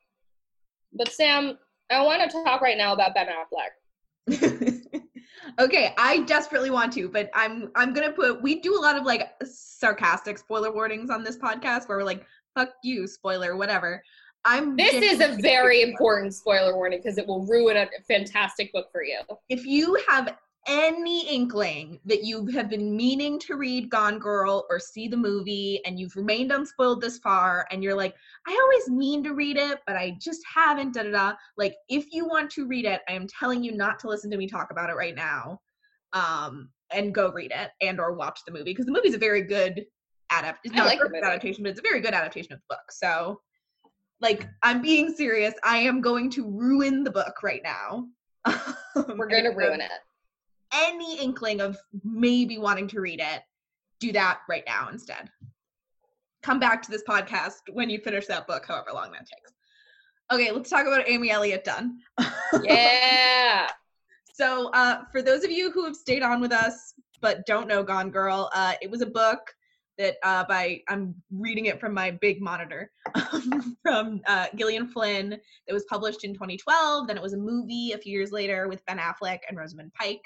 But 0.93 1.11
Sam, 1.11 1.57
I 1.89 2.03
want 2.03 2.29
to 2.29 2.43
talk 2.43 2.61
right 2.61 2.77
now 2.77 2.93
about 2.93 3.15
Ben 3.15 3.27
Affleck. 3.27 4.71
okay, 5.59 5.95
I 5.97 6.19
desperately 6.25 6.69
want 6.69 6.93
to, 6.93 7.09
but 7.09 7.31
I'm 7.33 7.71
I'm 7.75 7.93
gonna 7.93 8.11
put 8.11 8.43
we 8.43 8.59
do 8.59 8.77
a 8.77 8.81
lot 8.81 8.97
of 8.97 9.03
like 9.03 9.29
sarcastic 9.45 10.37
spoiler 10.37 10.71
warnings 10.71 11.09
on 11.09 11.23
this 11.23 11.37
podcast 11.37 11.87
where 11.87 11.97
we're 11.97 12.03
like, 12.03 12.23
fuck 12.55 12.69
you, 12.83 13.07
spoiler, 13.07 13.55
whatever. 13.55 14.03
I'm 14.45 14.75
This 14.75 14.93
is 14.93 15.21
a 15.21 15.35
very 15.41 15.81
important 15.81 16.35
spoiler 16.35 16.75
warning 16.75 16.99
because 16.99 17.17
it 17.17 17.25
will 17.25 17.45
ruin 17.47 17.77
a 17.77 17.87
fantastic 18.07 18.71
book 18.73 18.87
for 18.91 19.03
you. 19.03 19.19
If 19.49 19.65
you 19.65 19.97
have 20.07 20.37
any 20.67 21.27
inkling 21.27 21.99
that 22.05 22.23
you 22.23 22.45
have 22.47 22.69
been 22.69 22.95
meaning 22.95 23.39
to 23.39 23.55
read 23.55 23.89
Gone 23.89 24.19
Girl 24.19 24.65
or 24.69 24.79
see 24.79 25.07
the 25.07 25.17
movie 25.17 25.79
and 25.85 25.99
you've 25.99 26.15
remained 26.15 26.51
unspoiled 26.51 27.01
this 27.01 27.17
far 27.19 27.65
and 27.71 27.81
you're 27.81 27.95
like, 27.95 28.15
I 28.47 28.59
always 28.61 28.89
mean 28.89 29.23
to 29.23 29.33
read 29.33 29.57
it, 29.57 29.79
but 29.87 29.95
I 29.95 30.17
just 30.19 30.41
haven't, 30.53 30.93
da 30.93 31.03
da 31.03 31.11
da. 31.11 31.33
Like, 31.57 31.75
if 31.89 32.07
you 32.11 32.27
want 32.27 32.51
to 32.51 32.67
read 32.67 32.85
it, 32.85 33.01
I 33.07 33.13
am 33.13 33.27
telling 33.27 33.63
you 33.63 33.71
not 33.71 33.99
to 33.99 34.09
listen 34.09 34.29
to 34.31 34.37
me 34.37 34.47
talk 34.47 34.71
about 34.71 34.89
it 34.89 34.95
right 34.95 35.15
now. 35.15 35.61
Um, 36.13 36.69
and 36.91 37.13
go 37.13 37.31
read 37.31 37.51
it 37.53 37.71
and 37.81 37.99
or 37.99 38.13
watch 38.13 38.39
the 38.45 38.51
movie 38.51 38.71
because 38.71 38.85
the 38.85 38.93
movie's 38.93 39.13
a 39.13 39.17
very 39.17 39.41
good 39.41 39.85
adapt 40.31 40.65
it's 40.65 40.73
not 40.73 40.85
like 40.85 40.99
a 40.99 41.03
perfect 41.03 41.25
adaptation, 41.25 41.63
but 41.63 41.69
it's 41.69 41.79
a 41.79 41.83
very 41.83 41.99
good 41.99 42.13
adaptation 42.13 42.53
of 42.53 42.59
the 42.59 42.75
book. 42.75 42.91
So 42.91 43.41
like 44.21 44.47
I'm 44.63 44.81
being 44.81 45.13
serious. 45.13 45.53
I 45.63 45.79
am 45.79 46.01
going 46.01 46.29
to 46.31 46.49
ruin 46.49 47.03
the 47.03 47.11
book 47.11 47.43
right 47.43 47.61
now. 47.61 48.07
We're 48.95 49.27
gonna 49.27 49.51
ruin 49.51 49.81
it 49.81 49.91
any 50.73 51.19
inkling 51.19 51.61
of 51.61 51.77
maybe 52.03 52.57
wanting 52.57 52.87
to 52.89 53.01
read 53.01 53.19
it, 53.19 53.41
do 53.99 54.11
that 54.11 54.39
right 54.49 54.63
now 54.65 54.89
instead. 54.91 55.29
Come 56.43 56.59
back 56.59 56.81
to 56.83 56.91
this 56.91 57.03
podcast 57.07 57.55
when 57.73 57.89
you 57.89 57.99
finish 57.99 58.27
that 58.27 58.47
book, 58.47 58.65
however 58.65 58.89
long 58.93 59.11
that 59.11 59.27
takes. 59.27 59.53
Okay, 60.31 60.51
let's 60.51 60.69
talk 60.69 60.85
about 60.85 61.07
Amy 61.07 61.31
Elliott 61.31 61.63
Dunn. 61.63 61.99
yeah. 62.61 63.67
so, 64.33 64.69
uh, 64.73 65.03
for 65.11 65.21
those 65.21 65.43
of 65.43 65.51
you 65.51 65.71
who 65.71 65.85
have 65.85 65.95
stayed 65.95 66.21
on 66.21 66.41
with 66.41 66.51
us 66.51 66.93
but 67.21 67.45
don't 67.45 67.67
know 67.67 67.81
Gone 67.81 68.11
Girl, 68.11 68.49
uh, 68.53 68.73
it 68.81 68.91
was 68.91 69.01
a 69.01 69.05
book 69.05 69.39
that 69.97 70.15
uh, 70.23 70.43
by 70.47 70.81
I'm 70.87 71.15
reading 71.31 71.65
it 71.65 71.79
from 71.79 71.93
my 71.93 72.11
big 72.11 72.41
monitor 72.41 72.91
from 73.81 74.21
uh, 74.27 74.47
Gillian 74.55 74.87
Flynn 74.87 75.29
that 75.67 75.73
was 75.73 75.85
published 75.85 76.23
in 76.23 76.33
2012. 76.33 77.07
Then 77.07 77.17
it 77.17 77.23
was 77.23 77.33
a 77.33 77.37
movie 77.37 77.93
a 77.93 77.97
few 77.97 78.13
years 78.13 78.31
later 78.31 78.67
with 78.67 78.85
Ben 78.85 78.99
Affleck 78.99 79.39
and 79.49 79.57
Rosamund 79.57 79.91
Pike. 79.93 80.21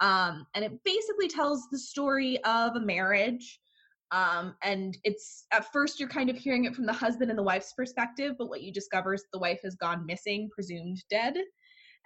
Um, 0.00 0.46
and 0.54 0.64
it 0.64 0.72
basically 0.84 1.28
tells 1.28 1.68
the 1.70 1.78
story 1.78 2.42
of 2.44 2.76
a 2.76 2.80
marriage. 2.80 3.60
Um, 4.12 4.54
and 4.62 4.96
it's 5.02 5.46
at 5.52 5.72
first 5.72 5.98
you're 5.98 6.08
kind 6.08 6.30
of 6.30 6.36
hearing 6.36 6.64
it 6.64 6.76
from 6.76 6.86
the 6.86 6.92
husband 6.92 7.30
and 7.30 7.38
the 7.38 7.42
wife's 7.42 7.72
perspective, 7.72 8.34
but 8.38 8.48
what 8.48 8.62
you 8.62 8.72
discover 8.72 9.14
is 9.14 9.24
the 9.32 9.38
wife 9.38 9.60
has 9.64 9.74
gone 9.74 10.06
missing, 10.06 10.48
presumed 10.54 11.02
dead. 11.10 11.36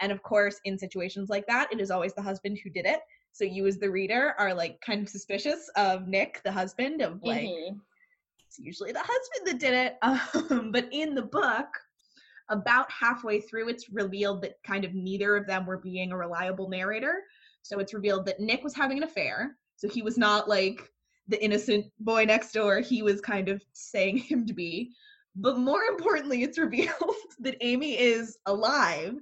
And 0.01 0.11
of 0.11 0.23
course, 0.23 0.59
in 0.65 0.79
situations 0.79 1.29
like 1.29 1.47
that, 1.47 1.71
it 1.73 1.81
is 1.81 1.91
always 1.91 2.15
the 2.15 2.23
husband 2.23 2.59
who 2.63 2.71
did 2.71 2.87
it. 2.87 3.01
So 3.33 3.45
you, 3.45 3.67
as 3.67 3.79
the 3.79 3.91
reader, 3.91 4.35
are 4.39 4.55
like 4.55 4.81
kind 4.81 5.03
of 5.03 5.09
suspicious 5.09 5.69
of 5.77 6.09
Nick, 6.09 6.41
the 6.43 6.51
husband, 6.51 7.03
of 7.03 7.23
like, 7.23 7.43
mm-hmm. 7.43 7.77
it's 8.47 8.59
usually 8.59 8.93
the 8.93 9.05
husband 9.05 9.47
that 9.47 9.59
did 9.59 9.75
it. 9.75 9.99
Um, 10.03 10.73
but 10.73 10.89
in 10.91 11.15
the 11.15 11.23
book, 11.23 11.69
about 12.49 12.91
halfway 12.91 13.41
through, 13.41 13.69
it's 13.69 13.91
revealed 13.91 14.43
that 14.43 14.55
kind 14.67 14.85
of 14.85 14.95
neither 14.95 15.37
of 15.37 15.47
them 15.47 15.67
were 15.67 15.79
being 15.79 16.13
a 16.13 16.17
reliable 16.17 16.69
narrator. 16.69 17.23
So 17.63 17.79
it's 17.79 17.95
revealed 17.95 18.27
that 18.27 18.41
Nick 18.41 18.65
was 18.65 18.75
having 18.75 18.99
an 18.99 19.05
affair. 19.05 19.57
So 19.77 19.89
he 19.89 20.03
was 20.03 20.19
not 20.19 20.49
like 20.49 20.91
the 21.29 21.43
innocent 21.43 21.87
boy 22.01 22.25
next 22.25 22.53
door 22.53 22.81
he 22.81 23.03
was 23.03 23.21
kind 23.21 23.49
of 23.49 23.63
saying 23.73 24.19
him 24.29 24.47
to 24.47 24.53
be. 24.53 24.93
But 25.37 25.59
more 25.59 25.83
importantly, 25.85 26.43
it's 26.43 26.59
revealed 26.59 27.15
that 27.39 27.57
Amy 27.61 27.99
is 27.99 28.37
alive, 28.47 29.15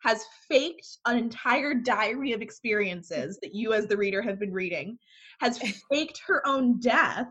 has 0.00 0.24
faked 0.48 0.86
an 1.06 1.18
entire 1.18 1.74
diary 1.74 2.32
of 2.32 2.40
experiences 2.40 3.38
that 3.42 3.54
you, 3.54 3.72
as 3.72 3.86
the 3.86 3.96
reader, 3.96 4.22
have 4.22 4.38
been 4.38 4.52
reading, 4.52 4.98
has 5.40 5.58
faked 5.90 6.20
her 6.26 6.46
own 6.46 6.78
death 6.78 7.26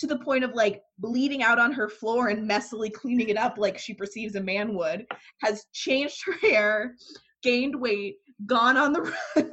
to 0.00 0.06
the 0.06 0.18
point 0.18 0.44
of 0.44 0.52
like 0.52 0.82
bleeding 0.98 1.42
out 1.42 1.58
on 1.58 1.72
her 1.72 1.88
floor 1.88 2.28
and 2.28 2.48
messily 2.48 2.92
cleaning 2.92 3.28
it 3.28 3.36
up 3.36 3.56
like 3.56 3.78
she 3.78 3.94
perceives 3.94 4.34
a 4.34 4.40
man 4.40 4.74
would, 4.74 5.06
has 5.40 5.64
changed 5.72 6.22
her 6.26 6.36
hair, 6.38 6.96
gained 7.42 7.74
weight, 7.74 8.16
gone 8.46 8.76
on 8.76 8.92
the 8.92 9.00
run 9.36 9.50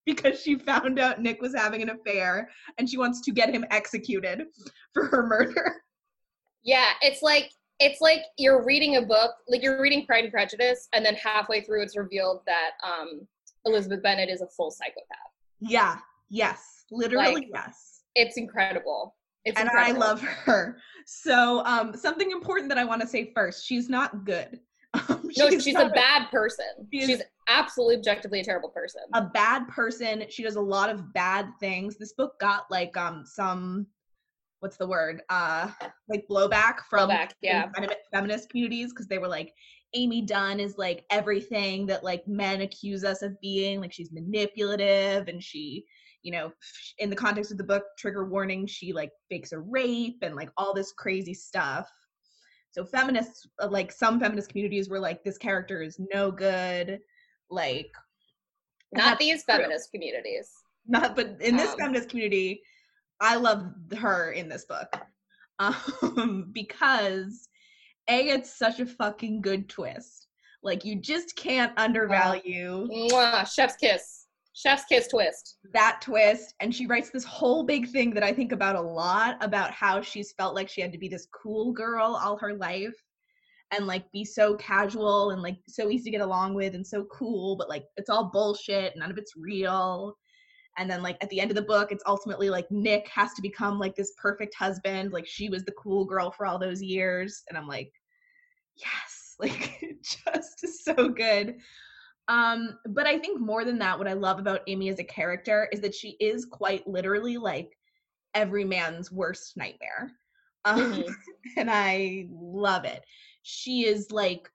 because 0.06 0.40
she 0.40 0.56
found 0.56 0.98
out 0.98 1.20
Nick 1.20 1.40
was 1.40 1.54
having 1.54 1.82
an 1.82 1.90
affair 1.90 2.48
and 2.78 2.88
she 2.88 2.96
wants 2.96 3.20
to 3.22 3.32
get 3.32 3.54
him 3.54 3.64
executed 3.70 4.44
for 4.94 5.06
her 5.06 5.26
murder. 5.26 5.82
Yeah, 6.62 6.90
it's 7.02 7.22
like 7.22 7.50
it's 7.80 8.00
like 8.00 8.20
you're 8.36 8.64
reading 8.64 8.96
a 8.96 9.02
book, 9.02 9.32
like 9.48 9.62
you're 9.62 9.80
reading 9.80 10.04
Pride 10.04 10.24
and 10.24 10.32
Prejudice, 10.32 10.88
and 10.92 11.04
then 11.04 11.14
halfway 11.14 11.62
through 11.62 11.82
it's 11.82 11.96
revealed 11.96 12.42
that 12.46 12.72
um, 12.86 13.26
Elizabeth 13.64 14.02
Bennet 14.02 14.28
is 14.28 14.42
a 14.42 14.46
full 14.48 14.70
psychopath. 14.70 15.00
Yeah, 15.60 15.98
yes, 16.28 16.84
literally 16.90 17.34
Like, 17.34 17.48
yes. 17.52 18.02
It's 18.14 18.36
incredible. 18.36 19.14
It's 19.44 19.58
and 19.58 19.68
incredible. 19.68 20.02
I 20.02 20.06
love 20.06 20.20
her. 20.20 20.78
So, 21.06 21.64
um, 21.64 21.94
something 21.96 22.30
important 22.30 22.68
that 22.68 22.76
I 22.78 22.84
want 22.84 23.00
to 23.00 23.06
say 23.06 23.32
first: 23.34 23.66
she's 23.66 23.88
not 23.88 24.24
good. 24.24 24.60
Um, 24.94 25.30
No, 25.38 25.48
she's, 25.48 25.74
a 25.74 25.88
bad 25.94 26.28
person. 26.30 26.66
She 26.92 27.00
is- 27.00 27.08
she's 27.08 27.22
absolutely 27.50 27.96
objectively 27.96 28.40
a 28.40 28.44
terrible 28.44 28.70
person. 28.70 29.02
a 29.14 29.22
bad 29.22 29.68
person. 29.68 30.24
She 30.30 30.42
does 30.42 30.56
a 30.56 30.60
lot 30.60 30.88
of 30.88 31.12
bad 31.12 31.48
things. 31.60 31.98
This 31.98 32.12
book 32.14 32.38
got 32.40 32.62
like 32.70 32.96
um 32.96 33.24
some 33.26 33.86
what's 34.60 34.76
the 34.76 34.86
word? 34.86 35.22
Uh 35.28 35.70
like 36.08 36.24
blowback 36.30 36.76
from 36.88 37.10
Blowback, 37.10 37.32
yeah. 37.42 37.68
feminist 38.12 38.48
communities 38.50 38.92
because 38.92 39.06
they 39.08 39.18
were 39.18 39.28
like 39.28 39.52
Amy 39.94 40.22
Dunn 40.22 40.60
is 40.60 40.78
like 40.78 41.04
everything 41.10 41.86
that 41.86 42.04
like 42.04 42.26
men 42.28 42.60
accuse 42.60 43.04
us 43.04 43.22
of 43.22 43.40
being. 43.40 43.80
Like 43.80 43.92
she's 43.92 44.12
manipulative 44.12 45.28
and 45.28 45.42
she, 45.42 45.84
you 46.22 46.32
know, 46.32 46.52
in 46.98 47.10
the 47.10 47.16
context 47.16 47.50
of 47.50 47.58
the 47.58 47.64
book, 47.64 47.84
trigger 47.98 48.24
warning, 48.24 48.66
she 48.66 48.92
like 48.92 49.10
fakes 49.28 49.52
a 49.52 49.58
rape 49.58 50.18
and 50.22 50.36
like 50.36 50.50
all 50.56 50.72
this 50.72 50.92
crazy 50.92 51.34
stuff. 51.34 51.90
So 52.72 52.84
feminists, 52.84 53.48
uh, 53.60 53.68
like 53.68 53.90
some 53.90 54.20
feminist 54.20 54.50
communities, 54.50 54.88
were 54.88 55.00
like, 55.00 55.24
this 55.24 55.38
character 55.38 55.82
is 55.82 56.00
no 56.14 56.30
good. 56.30 57.00
Like 57.50 57.90
Not 58.92 59.18
these 59.18 59.44
true. 59.44 59.54
feminist 59.54 59.90
communities. 59.92 60.50
not 60.86 61.14
but 61.16 61.36
in 61.40 61.56
this 61.56 61.72
Um, 61.72 61.78
feminist 61.78 62.08
community 62.08 62.62
i 63.20 63.36
love 63.36 63.70
her 63.98 64.32
in 64.32 64.48
this 64.48 64.64
book 64.64 64.88
um 65.58 66.50
because 66.52 67.46
a 68.08 68.28
it's 68.28 68.56
such 68.58 68.80
a 68.80 68.86
fucking 68.86 69.42
good 69.42 69.68
twist 69.68 70.28
like 70.62 70.84
you 70.84 70.96
just 70.96 71.36
can't 71.36 71.72
undervalue 71.78 72.88
Mwah, 72.90 73.46
chef's 73.52 73.76
kiss. 73.76 74.26
Chef's 74.54 74.84
kiss 74.86 75.06
twist. 75.08 75.58
that 75.74 76.00
twist 76.02 76.54
and 76.60 76.74
she 76.74 76.86
writes 76.86 77.10
this 77.10 77.24
whole 77.24 77.62
big 77.64 77.88
thing 77.90 78.12
that 78.14 78.22
i 78.24 78.32
think 78.32 78.52
about 78.52 78.74
a 78.76 78.80
lot 78.80 79.36
about 79.44 79.70
how 79.70 80.00
she's 80.00 80.32
felt 80.32 80.54
like 80.54 80.68
she 80.68 80.80
had 80.80 80.92
to 80.92 80.98
be 80.98 81.08
this 81.08 81.26
cool 81.42 81.72
girl 81.72 82.18
all 82.22 82.38
her 82.38 82.54
life 82.54 82.94
and 83.72 83.86
like 83.86 84.10
be 84.12 84.24
so 84.24 84.54
casual 84.56 85.30
and 85.30 85.42
like 85.42 85.56
so 85.68 85.88
easy 85.90 86.04
to 86.04 86.10
get 86.10 86.20
along 86.20 86.54
with 86.54 86.74
and 86.74 86.86
so 86.86 87.04
cool 87.04 87.56
but 87.56 87.68
like 87.68 87.84
it's 87.96 88.10
all 88.10 88.30
bullshit 88.32 88.94
none 88.96 89.10
of 89.10 89.18
it's 89.18 89.36
real. 89.36 90.16
And 90.78 90.90
then 90.90 91.02
like 91.02 91.18
at 91.20 91.28
the 91.30 91.40
end 91.40 91.50
of 91.50 91.56
the 91.56 91.62
book 91.62 91.92
it's 91.92 92.04
ultimately 92.06 92.48
like 92.48 92.70
nick 92.70 93.08
has 93.08 93.34
to 93.34 93.42
become 93.42 93.78
like 93.78 93.94
this 93.96 94.12
perfect 94.16 94.54
husband 94.54 95.12
like 95.12 95.26
she 95.26 95.48
was 95.48 95.64
the 95.64 95.72
cool 95.72 96.04
girl 96.04 96.30
for 96.30 96.46
all 96.46 96.58
those 96.58 96.82
years 96.82 97.42
and 97.48 97.58
i'm 97.58 97.66
like 97.68 97.92
yes 98.76 99.34
like 99.38 99.80
just 100.02 100.64
is 100.64 100.84
so 100.84 101.08
good. 101.08 101.56
Um 102.28 102.78
but 102.88 103.06
i 103.06 103.18
think 103.18 103.40
more 103.40 103.64
than 103.64 103.78
that 103.78 103.98
what 103.98 104.08
i 104.08 104.12
love 104.12 104.38
about 104.38 104.60
amy 104.68 104.88
as 104.88 104.98
a 104.98 105.04
character 105.04 105.68
is 105.72 105.80
that 105.80 105.94
she 105.94 106.16
is 106.20 106.44
quite 106.44 106.86
literally 106.86 107.36
like 107.36 107.76
every 108.34 108.64
man's 108.64 109.10
worst 109.10 109.56
nightmare. 109.56 110.12
Um, 110.64 110.92
Mhm. 110.92 111.14
and 111.56 111.70
i 111.70 112.26
love 112.30 112.84
it 112.84 113.04
she 113.42 113.86
is 113.86 114.10
like 114.10 114.50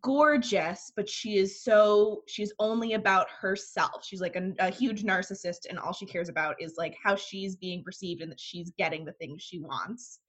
gorgeous 0.00 0.90
but 0.96 1.08
she 1.08 1.36
is 1.36 1.62
so 1.62 2.22
she's 2.26 2.52
only 2.58 2.94
about 2.94 3.28
herself. 3.30 4.04
She's 4.04 4.20
like 4.20 4.36
a, 4.36 4.52
a 4.58 4.70
huge 4.70 5.02
narcissist 5.02 5.66
and 5.68 5.78
all 5.78 5.92
she 5.92 6.06
cares 6.06 6.28
about 6.28 6.60
is 6.60 6.74
like 6.78 6.96
how 7.02 7.16
she's 7.16 7.56
being 7.56 7.84
perceived 7.84 8.22
and 8.22 8.30
that 8.30 8.40
she's 8.40 8.72
getting 8.78 9.04
the 9.04 9.12
things 9.12 9.42
she 9.42 9.58
wants. 9.60 10.20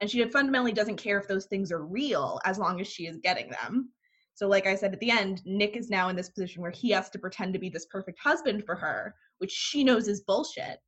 And 0.00 0.10
she 0.10 0.24
fundamentally 0.24 0.72
doesn't 0.72 0.96
care 0.96 1.18
if 1.18 1.28
those 1.28 1.46
things 1.46 1.70
are 1.70 1.84
real 1.84 2.40
as 2.44 2.58
long 2.58 2.80
as 2.80 2.88
she 2.88 3.06
is 3.06 3.18
getting 3.18 3.50
them. 3.50 3.90
So 4.34 4.48
like 4.48 4.66
i 4.66 4.74
said 4.74 4.92
at 4.92 5.00
the 5.00 5.10
end 5.10 5.42
nick 5.44 5.76
is 5.76 5.90
now 5.90 6.08
in 6.08 6.16
this 6.16 6.30
position 6.30 6.62
where 6.62 6.70
he 6.70 6.90
has 6.90 7.10
to 7.10 7.18
pretend 7.18 7.52
to 7.52 7.60
be 7.60 7.68
this 7.68 7.86
perfect 7.86 8.18
husband 8.18 8.64
for 8.64 8.74
her 8.74 9.14
which 9.38 9.52
she 9.52 9.84
knows 9.84 10.08
is 10.08 10.22
bullshit. 10.22 10.78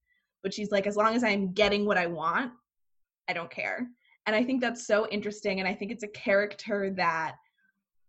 But 0.42 0.55
she's 0.55 0.70
like 0.70 0.87
as 0.87 0.96
long 0.96 1.14
as 1.14 1.22
i'm 1.22 1.52
getting 1.52 1.85
what 1.85 1.98
i 1.98 2.07
want 2.07 2.52
i 3.29 3.33
don't 3.33 3.50
care 3.50 3.88
and 4.27 4.35
i 4.37 4.43
think 4.43 4.61
that's 4.61 4.87
so 4.87 5.07
interesting 5.09 5.59
and 5.61 5.69
i 5.69 5.75
think 5.75 5.91
it's 5.91 6.03
a 6.03 6.09
character 6.09 6.93
that 6.97 7.37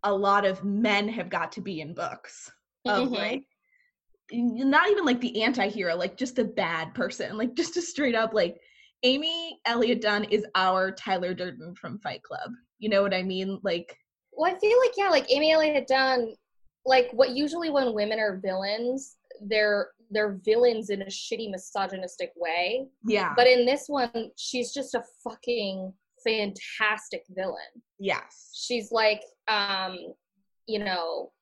a 0.04 0.12
lot 0.14 0.44
of 0.44 0.64
men 0.64 1.08
have 1.08 1.28
got 1.28 1.50
to 1.52 1.60
be 1.60 1.80
in 1.80 1.94
books 1.94 2.50
of 2.86 3.08
Mhm. 3.08 3.14
like 3.14 3.42
not 4.32 4.88
even 4.90 5.04
like 5.04 5.20
the 5.20 5.42
anti-hero 5.42 5.96
like 5.96 6.16
just 6.16 6.38
a 6.38 6.44
bad 6.44 6.94
person 6.94 7.36
like 7.38 7.54
just 7.54 7.76
a 7.76 7.82
straight 7.82 8.14
up 8.14 8.34
like 8.34 8.60
amy 9.02 9.58
elliott 9.64 10.00
dunn 10.02 10.24
is 10.24 10.44
our 10.54 10.90
tyler 10.92 11.32
durden 11.34 11.74
from 11.74 11.98
fight 11.98 12.22
club 12.22 12.50
you 12.78 12.88
know 12.88 13.02
what 13.02 13.14
i 13.14 13.22
mean 13.22 13.58
like 13.62 13.96
Well, 14.32 14.54
I 14.54 14.58
feel 14.58 14.78
like 14.78 14.92
yeah, 14.96 15.08
like 15.08 15.32
Amy 15.32 15.50
Elliott 15.52 15.88
dunn 15.88 16.34
like 16.86 17.10
what 17.12 17.30
usually 17.30 17.70
when 17.70 17.92
women 17.92 18.18
are 18.20 18.38
villains, 18.42 19.16
they're 19.42 19.88
they're 20.10 20.38
villains 20.44 20.90
in 20.90 21.02
a 21.02 21.06
shitty 21.06 21.50
misogynistic 21.50 22.32
way. 22.36 22.86
yeah 23.04 23.32
But 23.36 23.46
in 23.46 23.66
this 23.66 23.84
one, 23.88 24.30
she's 24.36 24.72
just 24.72 24.94
a 24.94 25.02
fucking 25.24 25.92
fantastic 26.24 27.22
villain. 27.30 27.56
yes 27.98 28.50
She's 28.54 28.90
like 28.92 29.22
um, 29.48 29.96
you 30.66 30.78
know, 30.80 31.32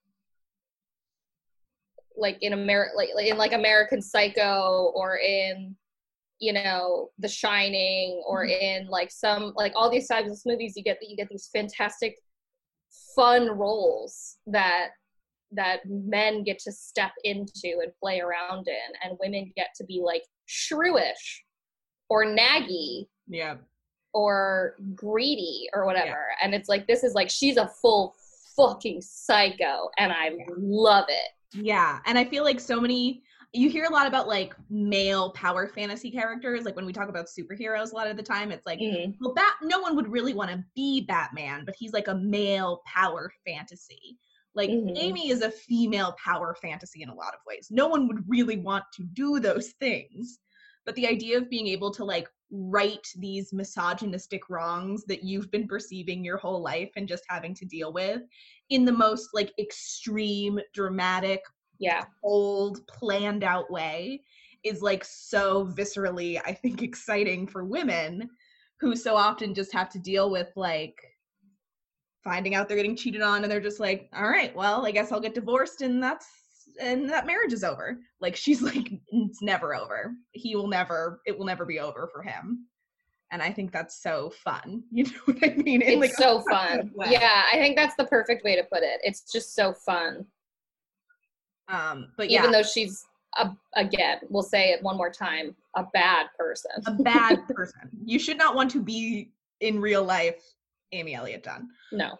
like 2.17 2.39
in 2.43 2.53
America 2.53 2.93
like, 2.97 3.27
in 3.27 3.37
like 3.37 3.53
American 3.53 4.01
Psycho 4.01 4.93
or 4.95 5.19
in 5.19 5.77
you 6.39 6.53
know 6.53 7.11
The 7.19 7.29
Shining 7.29 8.23
or 8.27 8.47
Mhm. 8.47 8.61
in 8.62 8.87
like 8.89 9.11
some 9.11 9.53
like 9.57 9.73
all 9.75 9.91
these 9.91 10.09
types 10.09 10.31
of 10.31 10.39
movies 10.47 10.75
you 10.77 10.83
get 10.83 10.99
that 11.01 11.09
you 11.11 11.17
get 11.17 11.29
these 11.29 11.49
fantastic 11.53 12.17
fun 13.15 13.49
roles 13.51 14.39
that 14.47 14.91
that 15.53 15.81
men 15.87 16.43
get 16.43 16.59
to 16.59 16.73
step 16.73 17.12
into 17.25 17.81
and 17.83 17.93
play 18.03 18.21
around 18.21 18.67
in 18.69 18.93
and 19.03 19.19
women 19.21 19.53
get 19.57 19.69
to 19.77 19.85
be 19.85 20.03
like 20.05 20.23
shrewish 20.49 21.41
or 22.09 22.25
naggy 22.27 23.07
yeah 23.29 23.57
or 24.16 24.76
greedy 24.94 25.68
or 25.74 25.85
whatever 25.85 26.29
and 26.42 26.55
it's 26.55 26.70
like 26.70 26.87
this 26.87 27.05
is 27.05 27.12
like 27.12 27.29
she's 27.29 27.59
a 27.59 27.68
full 27.68 28.14
fucking 28.57 28.98
psycho 29.02 29.90
and 29.98 30.11
i 30.11 30.29
Yeah. 30.31 30.44
love 30.57 31.05
it 31.09 31.29
Yeah, 31.52 32.00
and 32.07 32.16
I 32.18 32.24
feel 32.24 32.42
like 32.42 32.59
so 32.59 32.81
many 32.81 33.22
you 33.52 33.68
hear 33.70 33.85
a 33.85 33.92
lot 33.92 34.07
about 34.07 34.26
like 34.26 34.55
male 34.68 35.31
power 35.33 35.66
fantasy 35.68 36.11
characters. 36.11 36.64
Like 36.64 36.76
when 36.76 36.85
we 36.85 36.92
talk 36.92 37.09
about 37.09 37.26
superheroes, 37.26 37.92
a 37.92 37.94
lot 37.94 38.09
of 38.09 38.16
the 38.16 38.22
time 38.22 38.50
it's 38.52 38.66
like, 38.66 38.81
Mhm. 38.81 39.14
well, 39.20 39.33
Bat. 39.33 39.55
No 39.62 39.79
one 39.81 39.96
would 39.96 40.09
really 40.09 40.35
want 40.35 40.50
to 40.50 40.62
be 40.74 41.02
Batman, 41.02 41.64
but 41.64 41.74
he's 41.79 41.92
like 41.94 42.09
a 42.09 42.14
male 42.16 42.83
power 42.85 43.33
fantasy. 43.46 44.18
Like 44.55 44.68
Mhm. 44.70 44.98
Amy 44.98 45.31
is 45.31 45.40
a 45.42 45.50
female 45.50 46.14
power 46.22 46.55
fantasy 46.61 47.02
in 47.02 47.09
a 47.09 47.14
lot 47.14 47.33
of 47.35 47.40
ways. 47.46 47.68
No 47.70 47.87
one 47.88 48.09
would 48.09 48.29
really 48.29 48.59
want 48.59 48.85
to 48.96 49.05
do 49.05 49.38
those 49.40 49.68
things, 49.81 50.40
but 50.85 50.94
the 50.96 51.07
idea 51.07 51.38
of 51.38 51.48
being 51.48 51.68
able 51.68 51.90
to 51.92 52.05
like 52.05 52.29
right 52.50 53.06
these 53.18 53.52
misogynistic 53.52 54.48
wrongs 54.48 55.04
that 55.04 55.24
you've 55.24 55.50
been 55.50 55.66
perceiving 55.66 56.24
your 56.24 56.37
whole 56.37 56.62
life 56.62 56.90
and 56.96 57.09
just 57.09 57.24
having 57.28 57.54
to 57.54 57.64
deal 57.64 57.92
with 57.92 58.22
in 58.70 58.85
the 58.85 58.92
most 58.92 59.30
like 59.35 59.52
extreme 59.59 60.61
dramatic 60.72 61.40
yeah. 61.78 62.04
old 62.22 62.87
planned 62.87 63.42
out 63.44 63.70
way 63.70 64.22
is 64.64 64.80
like 64.80 65.04
so 65.04 65.66
viscerally 65.66 66.40
i 66.46 66.52
think 66.52 66.82
exciting 66.82 67.46
for 67.46 67.64
women 67.64 68.28
who 68.80 68.94
so 68.94 69.16
often 69.16 69.54
just 69.54 69.72
have 69.72 69.88
to 69.90 69.98
deal 69.98 70.30
with 70.30 70.48
like 70.56 70.96
finding 72.22 72.54
out 72.54 72.68
they're 72.68 72.76
getting 72.76 72.96
cheated 72.96 73.22
on 73.22 73.42
and 73.42 73.50
they're 73.50 73.61
just 73.61 73.80
like 73.80 74.09
all 74.16 74.28
right 74.28 74.54
well 74.54 74.87
i 74.87 74.90
guess 74.90 75.11
i'll 75.11 75.20
get 75.20 75.35
divorced 75.35 75.82
and 75.82 76.02
that's 76.02 76.26
and 76.81 77.09
that 77.09 77.27
marriage 77.27 77.53
is 77.53 77.65
over. 77.65 77.99
Like 78.21 78.37
she's 78.37 78.62
like 78.62 78.93
it's 79.09 79.43
never 79.43 79.75
over. 79.75 80.15
He 80.33 80.57
will 80.57 80.69
never 80.69 81.21
it 81.27 81.39
will 81.39 81.47
never 81.47 81.65
be 81.65 81.81
over 81.81 82.09
for 82.12 82.23
him. 82.23 82.67
And 83.33 83.43
i 83.43 83.51
think 83.53 83.73
that's 83.73 84.03
so 84.03 84.31
fun. 84.31 84.85
You 84.91 85.05
know 85.05 85.21
what 85.25 85.39
i 85.43 85.55
mean? 85.57 85.83
In, 85.83 86.03
it's 86.03 86.19
like, 86.19 86.27
so 86.27 86.43
fun. 86.49 86.93
yeah 87.09 87.43
i 87.53 87.57
think 87.57 87.77
that's 87.77 87.97
the 87.97 88.07
perfect 88.07 88.45
way 88.45 88.57
to 88.57 88.65
put 88.65 88.83
it. 88.83 89.01
It's 89.03 89.31
just 89.31 89.55
so 89.55 89.73
fun. 89.73 90.27
Um 91.69 92.12
but 92.17 92.31
yeah. 92.31 92.41
even 92.41 92.53
though 92.53 92.62
she's 92.62 93.05
a, 93.39 93.51
again 93.75 94.19
we'll 94.31 94.43
say 94.43 94.71
it 94.71 94.83
one 94.83 94.97
more 94.97 95.11
time 95.11 95.55
a 95.77 95.85
bad 95.93 96.27
person. 96.39 96.71
A 96.87 96.93
bad 96.93 97.47
person. 97.55 97.91
You 98.05 98.19
should 98.19 98.39
not 98.39 98.55
want 98.55 98.71
to 98.73 98.83
be 98.83 99.33
in 99.61 99.81
real 99.81 100.05
life 100.05 100.43
Amy 100.93 101.15
Elliott 101.15 101.43
Dunn. 101.43 101.69
no. 101.93 102.17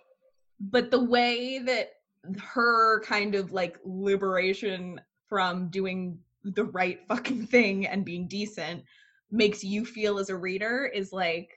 But 0.59 0.91
the 0.91 1.05
way 1.05 1.59
that 1.59 1.96
her 2.43 3.01
kind 3.01 3.35
of 3.35 3.53
like 3.53 3.79
liberation 3.85 5.01
from 5.29 5.69
doing 5.69 6.19
the 6.45 6.65
right 6.65 7.01
fucking 7.09 7.47
thing 7.47 7.87
and 7.87 8.05
being 8.05 8.29
decent 8.29 8.83
makes 9.31 9.65
you 9.65 9.85
feel 9.85 10.19
as 10.19 10.31
a 10.31 10.37
reader 10.37 10.91
is 10.95 11.13
like 11.13 11.51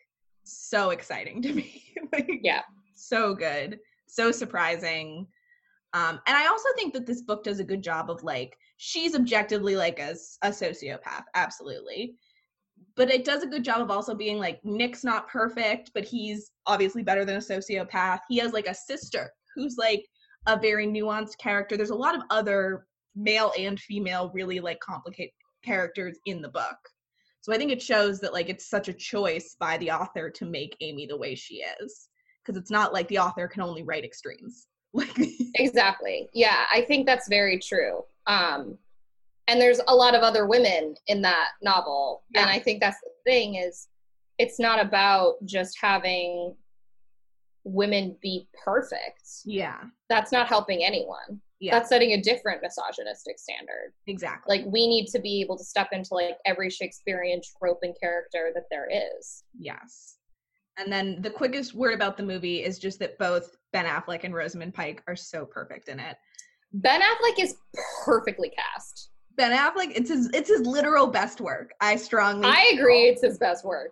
so 0.43 0.89
exciting 0.89 1.41
to 1.41 1.53
me. 1.59 1.83
like, 2.11 2.29
Yeah. 2.43 2.61
so 2.95 3.33
good, 3.35 3.79
so 4.07 4.31
surprising. 4.31 5.27
Um, 5.93 6.19
and 6.27 6.37
I 6.37 6.47
also 6.47 6.69
think 6.75 6.93
that 6.93 7.05
this 7.05 7.21
book 7.21 7.43
does 7.43 7.59
a 7.59 7.63
good 7.63 7.81
job 7.83 8.09
of 8.11 8.23
like 8.23 8.55
she's 8.77 9.15
objectively 9.15 9.75
like 9.75 9.99
a, 9.99 10.15
a 10.43 10.49
sociopath, 10.49 11.23
absolutely. 11.35 12.15
But 12.95 13.11
it 13.11 13.25
does 13.25 13.43
a 13.43 13.47
good 13.47 13.63
job 13.63 13.81
of 13.81 13.91
also 13.91 14.15
being 14.15 14.37
like 14.37 14.63
Nick's 14.63 15.03
not 15.03 15.27
perfect, 15.27 15.91
but 15.93 16.05
he's 16.05 16.51
obviously 16.65 17.03
better 17.03 17.25
than 17.25 17.35
a 17.35 17.39
sociopath. 17.39 18.19
He 18.29 18.37
has 18.37 18.53
like 18.53 18.67
a 18.67 18.73
sister 18.73 19.31
who's 19.55 19.77
like 19.77 20.05
a 20.47 20.59
very 20.59 20.87
nuanced 20.87 21.37
character. 21.37 21.77
There's 21.77 21.89
a 21.89 21.95
lot 21.95 22.15
of 22.15 22.21
other 22.29 22.85
male 23.15 23.51
and 23.57 23.79
female 23.79 24.31
really 24.33 24.59
like 24.59 24.79
complicated 24.79 25.33
characters 25.63 26.17
in 26.25 26.41
the 26.41 26.49
book. 26.49 26.77
So 27.41 27.53
I 27.53 27.57
think 27.57 27.71
it 27.71 27.81
shows 27.81 28.19
that 28.19 28.33
like 28.33 28.49
it's 28.49 28.69
such 28.69 28.89
a 28.89 28.93
choice 28.93 29.55
by 29.59 29.77
the 29.77 29.91
author 29.91 30.29
to 30.29 30.45
make 30.45 30.75
Amy 30.81 31.05
the 31.05 31.17
way 31.17 31.35
she 31.35 31.63
is 31.81 32.09
because 32.43 32.59
it's 32.59 32.71
not 32.71 32.93
like 32.93 33.07
the 33.07 33.19
author 33.19 33.47
can 33.47 33.61
only 33.61 33.83
write 33.83 34.03
extremes. 34.03 34.67
Like 34.91 35.15
Exactly. 35.53 36.27
Yeah, 36.33 36.65
I 36.73 36.81
think 36.81 37.05
that's 37.05 37.29
very 37.29 37.59
true. 37.59 38.01
Um, 38.25 38.75
and 39.47 39.61
there's 39.61 39.79
a 39.87 39.95
lot 39.95 40.15
of 40.15 40.23
other 40.23 40.47
women 40.47 40.95
in 41.05 41.21
that 41.21 41.49
novel, 41.61 42.23
and 42.35 42.49
I 42.49 42.57
think 42.57 42.81
that's 42.81 42.99
the 43.01 43.11
thing 43.23 43.53
is, 43.55 43.87
it's 44.39 44.59
not 44.59 44.83
about 44.83 45.35
just 45.45 45.77
having 45.79 46.55
women 47.63 48.15
be 48.21 48.47
perfect. 48.65 49.23
yeah, 49.45 49.81
That's 50.09 50.31
not 50.31 50.47
helping 50.47 50.83
anyone. 50.83 51.41
yeah, 51.59 51.77
That's 51.77 51.89
setting 51.89 52.11
a 52.13 52.21
different 52.21 52.61
misogynistic 52.61 53.37
standard. 53.39 53.93
exactly. 54.07 54.57
Like 54.59 54.65
we 54.71 54.87
need 54.87 55.07
to 55.07 55.19
be 55.19 55.41
able 55.41 55.57
to 55.57 55.63
step 55.63 55.89
into 55.91 56.13
like 56.13 56.37
every 56.45 56.69
Shakespearean 56.69 57.41
trope 57.59 57.79
and 57.83 57.93
character 58.01 58.51
that 58.55 58.63
there 58.71 58.87
is. 58.91 59.43
Yes. 59.57 60.15
And 60.77 60.91
then 60.91 61.21
the 61.21 61.29
quickest 61.29 61.73
word 61.75 61.93
about 61.93 62.15
the 62.15 62.23
movie 62.23 62.63
is 62.63 62.79
just 62.79 62.99
that 62.99 63.17
both 63.17 63.57
Ben 63.73 63.85
Affleck 63.85 64.23
and 64.23 64.33
Rosamund 64.33 64.73
Pike 64.73 65.03
are 65.07 65.15
so 65.15 65.45
perfect 65.45 65.89
in 65.89 65.99
it. 65.99 66.15
Ben 66.71 67.01
Affleck 67.01 67.43
is 67.43 67.55
perfectly 68.05 68.49
cast. 68.49 69.09
Ben 69.35 69.51
Affleck, 69.51 69.91
it's 69.95 70.09
his 70.09 70.29
it's 70.33 70.49
his 70.49 70.61
literal 70.61 71.07
best 71.07 71.41
work. 71.41 71.71
I 71.81 71.95
strongly 71.97 72.47
I 72.47 72.71
agree, 72.73 73.03
feel. 73.05 73.13
it's 73.13 73.21
his 73.23 73.37
best 73.37 73.65
work. 73.65 73.91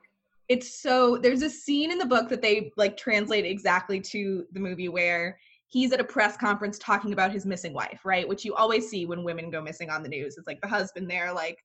It's 0.50 0.82
so 0.82 1.18
there's 1.18 1.42
a 1.42 1.50
scene 1.50 1.92
in 1.92 1.98
the 1.98 2.06
book 2.06 2.30
that 2.30 2.42
they 2.42 2.72
like 2.78 2.96
translate 2.96 3.46
exactly 3.46 4.00
to 4.02 4.46
the 4.54 4.60
movie 4.60 4.90
where 4.90 5.38
he's 5.68 5.92
at 5.92 6.00
a 6.00 6.06
press 6.06 6.38
conference 6.38 6.80
talking 6.80 7.12
about 7.12 7.32
his 7.32 7.46
missing 7.46 7.74
wife, 7.74 8.02
right? 8.06 8.28
Which 8.28 8.46
you 8.46 8.56
always 8.56 8.90
see 8.90 9.06
when 9.06 9.24
women 9.24 9.50
go 9.50 9.62
missing 9.62 9.90
on 9.90 10.04
the 10.04 10.10
news. 10.10 10.38
It's 10.38 10.48
like 10.48 10.62
the 10.62 10.68
husband 10.68 11.10
there 11.10 11.34
like, 11.34 11.58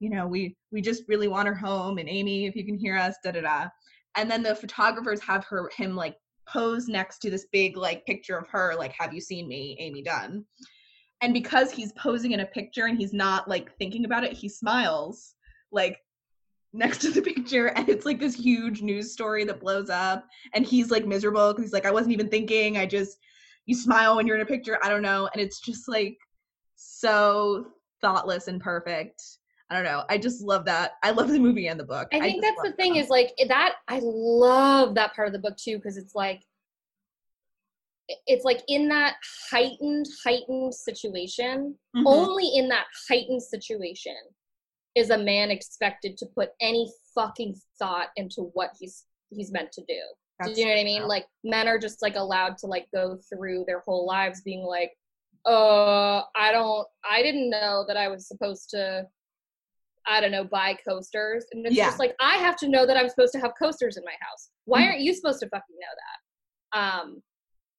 you 0.00 0.10
know, 0.10 0.26
we 0.26 0.56
we 0.72 0.80
just 0.82 1.04
really 1.08 1.28
want 1.28 1.48
her 1.48 1.54
home 1.54 1.98
and 1.98 2.08
Amy, 2.08 2.46
if 2.46 2.56
you 2.56 2.64
can 2.64 2.76
hear 2.76 2.96
us, 2.96 3.16
da 3.22 3.30
da 3.30 3.42
da. 3.42 3.68
And 4.16 4.30
then 4.30 4.42
the 4.42 4.54
photographers 4.54 5.20
have 5.22 5.44
her 5.44 5.70
him 5.76 5.94
like 5.94 6.16
pose 6.48 6.88
next 6.88 7.18
to 7.18 7.30
this 7.30 7.46
big 7.52 7.76
like 7.76 8.06
picture 8.06 8.36
of 8.36 8.48
her 8.48 8.74
like 8.76 8.92
have 8.98 9.14
you 9.14 9.20
seen 9.20 9.46
me, 9.46 9.76
Amy 9.78 10.02
Dunn. 10.02 10.44
And 11.22 11.32
because 11.32 11.70
he's 11.70 11.92
posing 11.92 12.32
in 12.32 12.40
a 12.40 12.46
picture 12.46 12.86
and 12.86 12.98
he's 12.98 13.12
not 13.12 13.48
like 13.48 13.74
thinking 13.78 14.04
about 14.04 14.24
it, 14.24 14.32
he 14.32 14.48
smiles 14.48 15.34
like 15.72 15.98
next 16.76 16.98
to 16.98 17.10
the 17.10 17.22
picture 17.34 17.68
and 17.68 17.88
it's 17.88 18.04
like 18.06 18.20
this 18.20 18.34
huge 18.34 18.82
news 18.82 19.12
story 19.12 19.44
that 19.44 19.60
blows 19.60 19.90
up 19.90 20.26
and 20.54 20.64
he's 20.66 20.90
like 20.90 21.06
miserable 21.06 21.52
because 21.52 21.64
he's 21.64 21.72
like 21.72 21.86
i 21.86 21.90
wasn't 21.90 22.12
even 22.12 22.28
thinking. 22.28 22.76
I 22.76 22.86
just 22.86 23.18
you 23.66 23.74
smile 23.74 24.16
when 24.16 24.26
you're 24.26 24.36
in 24.36 24.42
a 24.42 24.46
picture. 24.46 24.78
I 24.82 24.88
don't 24.88 25.02
know. 25.02 25.28
And 25.32 25.42
it's 25.42 25.60
just 25.60 25.88
like 25.88 26.16
so 26.76 27.66
thoughtless 28.00 28.46
and 28.46 28.60
perfect. 28.60 29.20
I 29.70 29.74
don't 29.74 29.84
know. 29.84 30.04
I 30.08 30.18
just 30.18 30.40
love 30.40 30.64
that. 30.66 30.92
I 31.02 31.10
love 31.10 31.28
the 31.28 31.40
movie 31.40 31.66
and 31.66 31.78
the 31.78 31.84
book. 31.84 32.06
I 32.12 32.20
think 32.20 32.40
just 32.44 32.56
that's 32.56 32.70
the 32.70 32.76
thing 32.76 32.94
them. 32.94 33.02
is 33.02 33.08
like 33.08 33.32
that 33.48 33.74
I 33.88 34.00
love 34.02 34.94
that 34.94 35.14
part 35.14 35.26
of 35.26 35.32
the 35.32 35.40
book 35.40 35.56
too 35.56 35.76
because 35.78 35.96
it's 35.96 36.14
like 36.14 36.42
it's 38.28 38.44
like 38.44 38.62
in 38.68 38.88
that 38.88 39.14
heightened 39.50 40.06
heightened 40.24 40.72
situation 40.72 41.76
Mhm. 41.96 42.04
only 42.06 42.48
in 42.54 42.68
that 42.68 42.86
heightened 43.08 43.42
situation 43.42 44.14
is 44.96 45.10
a 45.10 45.18
man 45.18 45.50
expected 45.50 46.16
to 46.18 46.26
put 46.34 46.50
any 46.60 46.90
fucking 47.14 47.54
thought 47.78 48.08
into 48.16 48.50
what 48.54 48.70
he's 48.80 49.04
he's 49.30 49.52
meant 49.52 49.70
to 49.72 49.82
do. 49.86 50.00
That's 50.38 50.54
do 50.54 50.60
you 50.60 50.66
know 50.66 50.72
what 50.74 50.80
I 50.80 50.84
mean? 50.84 51.00
true. 51.02 51.08
Like 51.08 51.26
men 51.44 51.68
are 51.68 51.78
just 51.78 52.02
like 52.02 52.16
allowed 52.16 52.58
to 52.58 52.66
like 52.66 52.86
go 52.92 53.18
through 53.28 53.64
their 53.66 53.80
whole 53.80 54.06
lives 54.06 54.40
being 54.42 54.62
like, 54.64 54.90
uh, 55.44 56.22
I 56.34 56.50
don't 56.50 56.86
I 57.08 57.22
didn't 57.22 57.50
know 57.50 57.84
that 57.86 57.96
I 57.96 58.08
was 58.08 58.26
supposed 58.26 58.70
to 58.70 59.06
I 60.08 60.20
don't 60.20 60.30
know, 60.30 60.44
buy 60.44 60.76
coasters. 60.88 61.44
And 61.52 61.66
it's 61.66 61.74
Yeah. 61.76 61.86
just 61.86 61.98
like 61.98 62.14
I 62.20 62.36
have 62.36 62.56
to 62.58 62.68
know 62.68 62.86
that 62.86 62.96
I'm 62.96 63.08
supposed 63.08 63.32
to 63.32 63.40
have 63.40 63.52
coasters 63.58 63.96
in 63.96 64.04
my 64.04 64.14
house. 64.20 64.50
Why 64.64 64.82
Mhm. 64.82 64.86
aren't 64.86 65.00
you 65.00 65.14
supposed 65.14 65.40
to 65.40 65.48
fucking 65.48 65.76
know 65.80 65.94
that? 66.02 66.78
Um 67.02 67.22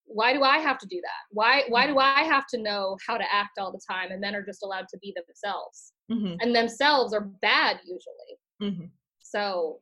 why 0.08 0.34
do 0.34 0.41
I 0.43 0.58
have 0.60 0.78
to 0.80 0.88
do 0.88 1.00
that? 1.02 1.22
Why 1.32 1.63
why 1.70 1.86
do 1.88 2.00
I 2.00 2.24
have 2.24 2.48
to 2.48 2.58
know 2.58 2.98
how 3.06 3.17
to 3.17 3.26
act 3.34 3.58
all 3.60 3.72
the 3.72 3.82
time 3.89 4.12
and 4.12 4.22
men 4.22 4.36
are 4.36 4.43
just 4.46 4.63
allowed 4.63 4.88
to 4.89 4.98
be 5.00 5.13
themselves? 5.15 5.93
Mhm, 6.12 6.38
And 6.41 6.56
themselves 6.56 7.13
are 7.13 7.22
bad 7.22 7.80
usually. 7.84 8.39
mhm. 8.62 8.89
So 9.22 9.82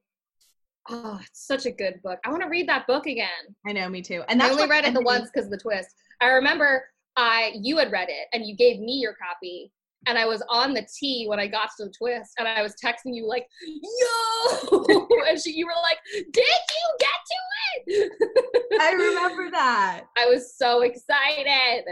oh, 0.90 1.20
it's 1.22 1.46
such 1.46 1.66
a 1.66 1.72
good 1.72 2.02
book. 2.04 2.20
I 2.26 2.30
want 2.30 2.42
to 2.44 2.50
read 2.50 2.68
that 2.70 2.88
book 2.88 3.06
again. 3.08 3.56
i 3.66 3.72
know 3.72 3.88
me 3.90 4.02
too 4.02 4.24
and 4.28 4.42
I 4.42 4.50
only 4.50 4.68
read 4.68 4.86
it 4.86 4.94
the 4.94 5.02
once 5.02 5.30
because 5.32 5.46
of 5.46 5.52
the 5.52 5.58
twist. 5.58 5.90
I 6.22 6.28
remember 6.28 6.86
I 7.16 7.54
you 7.62 7.78
had 7.78 7.92
read 7.92 8.10
it 8.10 8.28
and 8.34 8.46
you 8.46 8.56
gave 8.56 8.80
me 8.80 8.94
your 8.94 9.14
copy, 9.14 9.72
and 10.08 10.18
I 10.18 10.26
was 10.26 10.44
on 10.50 10.74
the 10.74 10.88
T 11.00 11.26
when 11.28 11.39
I 11.39 11.48
got 11.48 11.70
to 11.78 11.86
the 11.86 11.94
twist, 11.98 12.34
and 12.38 12.48
I 12.48 12.62
was 12.62 12.76
texting 12.84 13.13
you 13.13 13.28
like, 13.28 13.48
"Yo!" 13.65 14.86
and 15.28 15.39
she, 15.39 15.52
you 15.52 15.65
were 15.65 15.74
like, 15.82 15.98
"Did 16.13 16.44
you 16.44 16.98
get 17.00 17.10
to 17.10 17.36
it?" 17.88 18.12
i 18.80 18.91
remember 18.91 19.52
that 19.52 20.04
I 20.18 20.26
was 20.28 20.56
so 20.58 20.82
excited. 20.82 21.84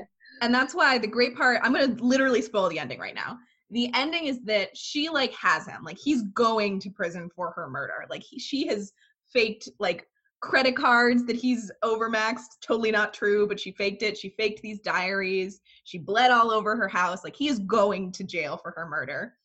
and 0.41 0.53
that's 0.53 0.73
why 0.73 0.97
the 0.97 1.07
great 1.07 1.35
part 1.35 1.59
i'm 1.63 1.73
gonna 1.73 1.95
literally 1.99 2.41
spoil 2.41 2.69
the 2.69 2.79
ending 2.79 2.99
right 2.99 3.15
now 3.15 3.37
the 3.71 3.89
ending 3.93 4.25
is 4.25 4.41
that 4.43 4.75
she 4.75 5.09
like 5.09 5.33
has 5.33 5.67
him 5.67 5.83
like 5.83 5.97
he's 5.97 6.23
going 6.33 6.79
to 6.79 6.89
prison 6.89 7.29
for 7.35 7.51
her 7.51 7.69
murder 7.69 8.05
like 8.09 8.23
he, 8.23 8.39
she 8.39 8.67
has 8.67 8.91
faked 9.31 9.69
like 9.79 10.07
credit 10.43 10.75
cards 10.75 11.25
that 11.25 11.37
he's 11.37 11.71
overmaxed 11.85 12.59
totally 12.61 12.91
not 12.91 13.13
true 13.13 13.47
but 13.47 13.57
she 13.57 13.71
faked 13.71 14.03
it. 14.03 14.17
She 14.17 14.29
faked 14.29 14.61
these 14.61 14.81
diaries. 14.81 15.61
She 15.85 15.97
bled 15.97 16.31
all 16.31 16.51
over 16.51 16.75
her 16.75 16.89
house. 16.89 17.23
Like 17.23 17.35
he 17.35 17.47
is 17.47 17.59
going 17.59 18.11
to 18.11 18.25
jail 18.25 18.57
for 18.57 18.73
her 18.75 18.85
murder. 18.85 19.35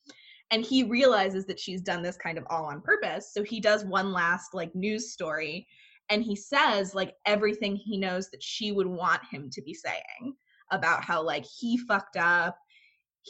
And 0.51 0.65
he 0.65 0.83
realizes 0.83 1.47
that 1.47 1.61
she's 1.61 1.83
done 1.83 2.03
this 2.03 2.17
kind 2.17 2.37
of 2.37 2.45
all 2.51 2.65
on 2.65 2.81
purpose. 2.81 3.33
So 3.33 3.45
he 3.45 3.61
does 3.61 3.85
one 3.85 4.13
last 4.13 4.55
like 4.55 4.75
news 4.75 5.13
story 5.13 5.69
and 6.11 6.25
he 6.25 6.35
says 6.35 6.97
like 6.97 7.15
everything 7.27 7.77
he 7.77 7.97
knows 7.97 8.29
that 8.31 8.43
she 8.43 8.73
would 8.73 8.89
want 8.89 9.21
him 9.31 9.51
to 9.51 9.63
be 9.63 9.75
saying 9.75 10.35
about 10.73 11.05
how 11.05 11.23
like 11.23 11.45
he 11.45 11.79
fucked 11.79 12.17
up 12.17 12.59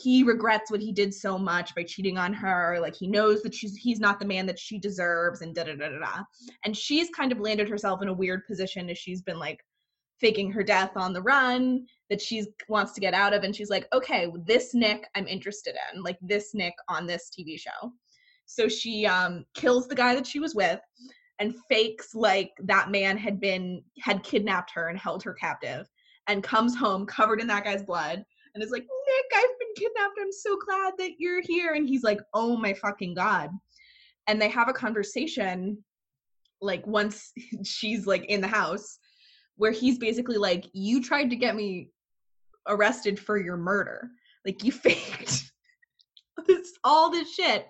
he 0.03 0.23
regrets 0.23 0.71
what 0.71 0.81
he 0.81 0.93
did 0.93 1.13
so 1.13 1.39
much 1.39 1.75
by 1.75 1.83
cheating 1.83 2.19
on 2.19 2.33
her. 2.33 2.79
Like 2.81 2.95
he 2.95 3.07
knows 3.07 3.43
that 3.43 3.55
she's 3.55 3.77
he's 3.77 4.01
not 4.01 4.19
the 4.19 4.27
man 4.27 4.47
that 4.47 4.59
she 4.59 4.79
deserves 4.79 5.43
and 5.43 5.55
da 5.55 5.65
da 5.65 5.75
da 5.75 5.89
da 5.89 5.99
da. 5.99 6.23
And 6.65 6.77
she's 6.77 7.11
kind 7.11 7.33
of 7.33 7.41
landed 7.41 7.69
herself 7.69 8.03
in 8.03 8.09
a 8.09 8.13
weird 8.13 8.47
position 8.47 8.89
as 8.91 8.99
she's 8.99 9.23
been 9.23 9.39
like 9.39 9.61
faking 10.21 10.51
her 10.51 10.65
death 10.65 10.93
on 10.97 11.13
the 11.13 11.23
run 11.23 11.87
that 12.11 12.21
she 12.21 12.45
wants 12.69 12.93
to 12.93 13.01
get 13.01 13.15
out 13.15 13.35
of. 13.35 13.45
And 13.45 13.55
she's 13.55 13.71
like 13.71 13.87
okay 13.93 14.31
this 14.47 14.75
nick 14.75 15.07
i'm 15.15 15.27
interested 15.27 15.75
in 15.93 16.03
like 16.03 16.19
this 16.21 16.55
nick 16.55 16.75
on 16.89 17.07
this 17.07 17.31
tv 17.31 17.59
show. 17.59 17.93
So 18.47 18.69
she 18.69 19.07
um 19.07 19.45
kills 19.55 19.89
the 19.89 19.95
guy 19.95 20.15
that 20.15 20.27
she 20.27 20.41
was 20.41 20.55
with 20.55 20.81
and 21.39 21.55
fakes 21.69 22.15
like 22.15 22.51
that 22.65 22.91
man 22.91 23.17
had 23.17 23.41
been 23.41 23.83
had 24.01 24.23
kidnapped 24.23 24.71
her 24.75 24.89
and 24.89 24.99
held 24.99 25.23
her 25.23 25.35
captive 25.35 25.87
and 26.29 26.43
comes 26.43 26.77
home 26.77 27.07
covered 27.07 27.41
in 27.41 27.47
that 27.47 27.65
guy's 27.65 27.83
blood 27.83 28.25
and 28.59 28.65
is 28.65 28.73
like 28.73 28.83
nick 28.83 29.25
i've 29.37 29.59
been 29.61 29.69
kidnapped. 29.77 30.19
I'm 30.21 30.33
so 30.33 30.59
glad 30.67 30.95
that 30.99 31.13
you're 31.19 31.43
here. 31.43 31.75
And 31.75 31.89
he's 31.89 32.03
like 32.03 32.21
oh 32.35 32.57
my 32.57 32.75
fucking 32.75 33.15
god. 33.15 33.51
And 34.27 34.41
they 34.41 34.49
have 34.49 34.69
a 34.69 34.73
conversation 34.73 35.79
like 36.61 36.87
once 36.87 37.33
she's 37.65 38.07
like 38.07 38.25
in 38.25 38.41
the 38.41 38.49
house 38.49 38.99
where 39.57 39.73
he's 39.73 39.99
basically 39.99 40.37
like 40.37 40.67
you 40.73 41.03
tried 41.03 41.31
to 41.31 41.37
get 41.37 41.55
me 41.55 41.91
arrested 42.67 43.19
for 43.19 43.39
your 43.39 43.57
murder. 43.57 44.11
Like 44.45 44.65
you 44.65 44.73
faked 44.85 45.53
this 46.47 46.73
all 46.83 47.11
this 47.11 47.33
shit. 47.33 47.67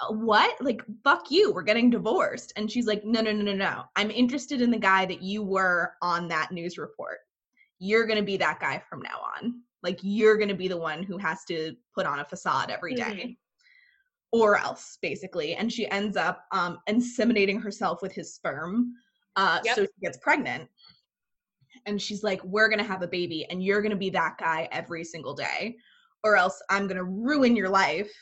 "Uh, 0.00 0.14
what? 0.14 0.60
Like 0.60 0.82
fuck 1.04 1.30
you. 1.30 1.52
We're 1.52 1.62
getting 1.62 1.90
divorced. 1.90 2.52
And 2.56 2.70
she's 2.70 2.86
like 2.86 3.04
no 3.04 3.20
no 3.20 3.32
no 3.32 3.42
no 3.42 3.54
no. 3.54 3.82
I'm 3.94 4.10
interested 4.10 4.60
in 4.60 4.72
the 4.72 4.78
guy 4.78 5.06
that 5.06 5.22
you 5.22 5.44
were 5.44 5.92
on 6.02 6.26
that 6.28 6.50
news 6.50 6.76
report 6.76 7.18
you're 7.84 8.06
going 8.06 8.18
to 8.18 8.24
be 8.24 8.36
that 8.38 8.58
guy 8.60 8.82
from 8.88 9.00
now 9.02 9.20
on 9.36 9.60
like 9.82 9.98
you're 10.02 10.38
going 10.38 10.48
to 10.48 10.54
be 10.54 10.68
the 10.68 10.76
one 10.76 11.02
who 11.02 11.18
has 11.18 11.44
to 11.44 11.76
put 11.94 12.06
on 12.06 12.20
a 12.20 12.24
facade 12.24 12.70
every 12.70 12.94
day, 12.94 13.02
Mhm. 13.02 13.36
or 14.32 14.56
else 14.56 14.96
basically 15.02 15.54
and 15.54 15.70
she 15.72 15.88
ends 15.90 16.16
up 16.16 16.46
um 16.52 16.78
inseminating 16.88 17.62
herself 17.62 18.00
with 18.02 18.12
his 18.12 18.34
sperm 18.34 18.92
uh 19.36 19.60
Yep. 19.64 19.74
so 19.76 19.82
she 19.84 20.00
gets 20.00 20.18
pregnant 20.18 20.68
and 21.86 22.00
she's 22.00 22.22
like 22.22 22.42
we're 22.44 22.68
going 22.68 22.78
to 22.78 22.84
have 22.92 23.02
a 23.02 23.06
baby 23.08 23.44
and 23.50 23.62
you're 23.62 23.82
going 23.82 23.90
to 23.90 23.96
be 23.96 24.10
that 24.10 24.38
guy 24.38 24.68
every 24.72 25.04
single 25.04 25.34
day 25.34 25.76
or 26.22 26.36
else 26.36 26.62
i'm 26.70 26.86
going 26.86 26.96
to 26.96 27.04
ruin 27.04 27.54
your 27.54 27.68
life 27.68 28.12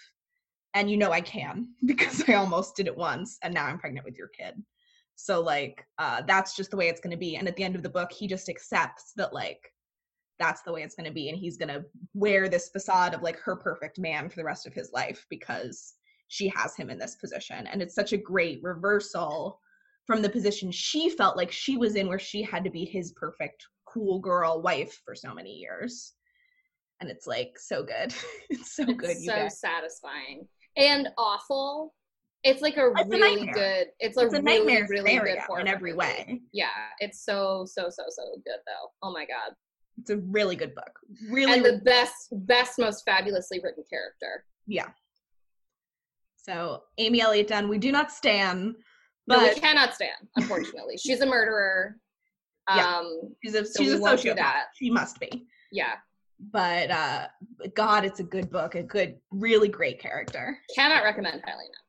and 0.75 0.91
you 0.91 0.97
know 0.97 1.13
I 1.13 1.21
can 1.21 1.69
because 1.87 2.25
I 2.29 2.35
almost 2.35 2.75
did 2.77 2.87
it 2.87 2.97
once 2.97 3.39
and 3.43 3.53
now 3.55 3.67
I'm 3.67 3.79
pregnant 3.79 4.07
with 4.07 4.17
your 4.17 4.29
kid. 4.29 4.55
So 5.23 5.41
like 5.41 5.87
uh 5.99 6.23
that's 6.27 6.57
just 6.57 6.73
the 6.73 6.77
way 6.77 6.89
it's 6.89 7.01
going 7.01 7.13
to 7.13 7.17
be 7.17 7.37
and 7.37 7.47
at 7.47 7.55
the 7.55 7.63
end 7.63 7.77
of 7.77 7.85
the 7.85 7.89
book 7.89 8.11
he 8.11 8.27
just 8.27 8.49
accepts 8.49 9.13
that 9.17 9.33
like 9.33 9.73
that's 10.41 10.63
the 10.63 10.73
way 10.73 10.83
it's 10.83 10.97
going 10.97 11.07
to 11.07 11.15
be 11.15 11.29
and 11.29 11.39
he's 11.39 11.57
going 11.57 11.69
to 11.69 11.85
wear 12.13 12.49
this 12.49 12.71
facade 12.71 13.15
of 13.15 13.23
like 13.23 13.39
her 13.39 13.55
perfect 13.55 14.01
man 14.01 14.29
for 14.29 14.35
the 14.35 14.45
rest 14.45 14.67
of 14.67 14.75
his 14.75 14.91
life 14.93 15.25
because 15.31 15.95
she 16.27 16.49
has 16.49 16.75
him 16.75 16.91
in 16.91 16.99
this 16.99 17.15
position 17.15 17.69
and 17.69 17.81
it's 17.81 17.95
such 17.95 18.13
a 18.13 18.17
great 18.17 18.59
reversal 18.65 19.61
from 20.09 20.23
the 20.23 20.29
position 20.29 20.73
she 20.73 21.09
felt 21.09 21.37
like 21.37 21.53
she 21.53 21.77
was 21.77 21.95
in 21.95 22.09
where 22.09 22.19
she 22.19 22.43
had 22.43 22.65
to 22.65 22.71
be 22.71 22.85
his 22.85 23.13
perfect 23.13 23.65
cool 23.85 24.19
girl 24.19 24.61
wife 24.61 25.01
for 25.05 25.15
so 25.15 25.33
many 25.33 25.53
years 25.53 26.15
and 27.01 27.09
it's 27.09 27.29
like 27.29 27.57
so 27.57 27.85
good 27.85 28.13
it's 28.51 28.75
so 28.75 28.83
it's 28.89 28.99
good 28.99 29.17
so 29.19 29.49
satisfying 29.49 30.49
and 30.77 31.09
awful. 31.19 31.95
It's 32.45 32.61
like 32.63 32.77
a 32.77 32.91
It's 32.97 33.09
really 33.09 33.37
nightmare. 33.37 33.55
good. 33.55 33.87
It's 34.01 34.17
a 34.17 34.21
it's 34.27 34.35
a 34.35 34.43
really 34.43 34.83
really 34.89 35.19
good 35.19 35.39
in 35.61 35.69
every 35.69 35.93
way 35.95 36.41
Yeah, 36.53 36.69
it's 36.99 37.25
so 37.25 37.65
so 37.67 37.85
so 37.91 38.05
so 38.09 38.23
good 38.45 38.61
though. 38.67 38.91
Oh 39.03 39.13
my 39.13 39.25
god. 39.27 39.55
it's 39.99 40.11
a 40.11 40.17
really 40.19 40.57
good 40.57 40.75
book 40.75 40.91
really, 41.31 41.53
and 41.53 41.63
really 41.63 41.77
the 41.79 41.83
best 41.85 42.29
best 42.33 42.79
most 42.79 43.05
fabulously 43.05 43.61
written 43.63 43.85
character. 43.91 44.45
yeah 44.67 44.89
so 46.37 46.83
amy 46.99 47.21
elliott 47.21 47.47
dunn 47.49 47.69
we 47.69 47.79
do 47.79 47.93
not 47.93 48.11
stand 48.11 48.75
But 49.27 49.39
but 49.41 49.55
we 49.55 49.61
cannot 49.61 49.95
stand, 49.95 50.23
unfortunately. 50.37 50.97
She's 50.99 51.21
a 51.21 51.27
murderer. 51.27 51.97
Yeah. 52.75 52.97
Um 52.99 53.35
she's 53.45 53.55
a 53.55 53.65
so 53.65 53.83
she's 53.83 53.93
a 53.93 53.99
sociopath 53.99 54.65
she 54.79 54.91
must 54.91 55.21
be 55.21 55.47
yeah. 55.71 55.95
but 56.53 56.91
uh 56.91 57.27
god 57.75 58.05
it's 58.05 58.21
a 58.21 58.25
good 58.25 58.51
book 58.51 58.75
a 58.75 58.83
good 58.83 59.17
really 59.31 59.69
great 59.69 60.01
character 60.01 60.59
Cannot 60.75 61.05
recommend 61.05 61.41
highly 61.45 61.67
enough. 61.67 61.87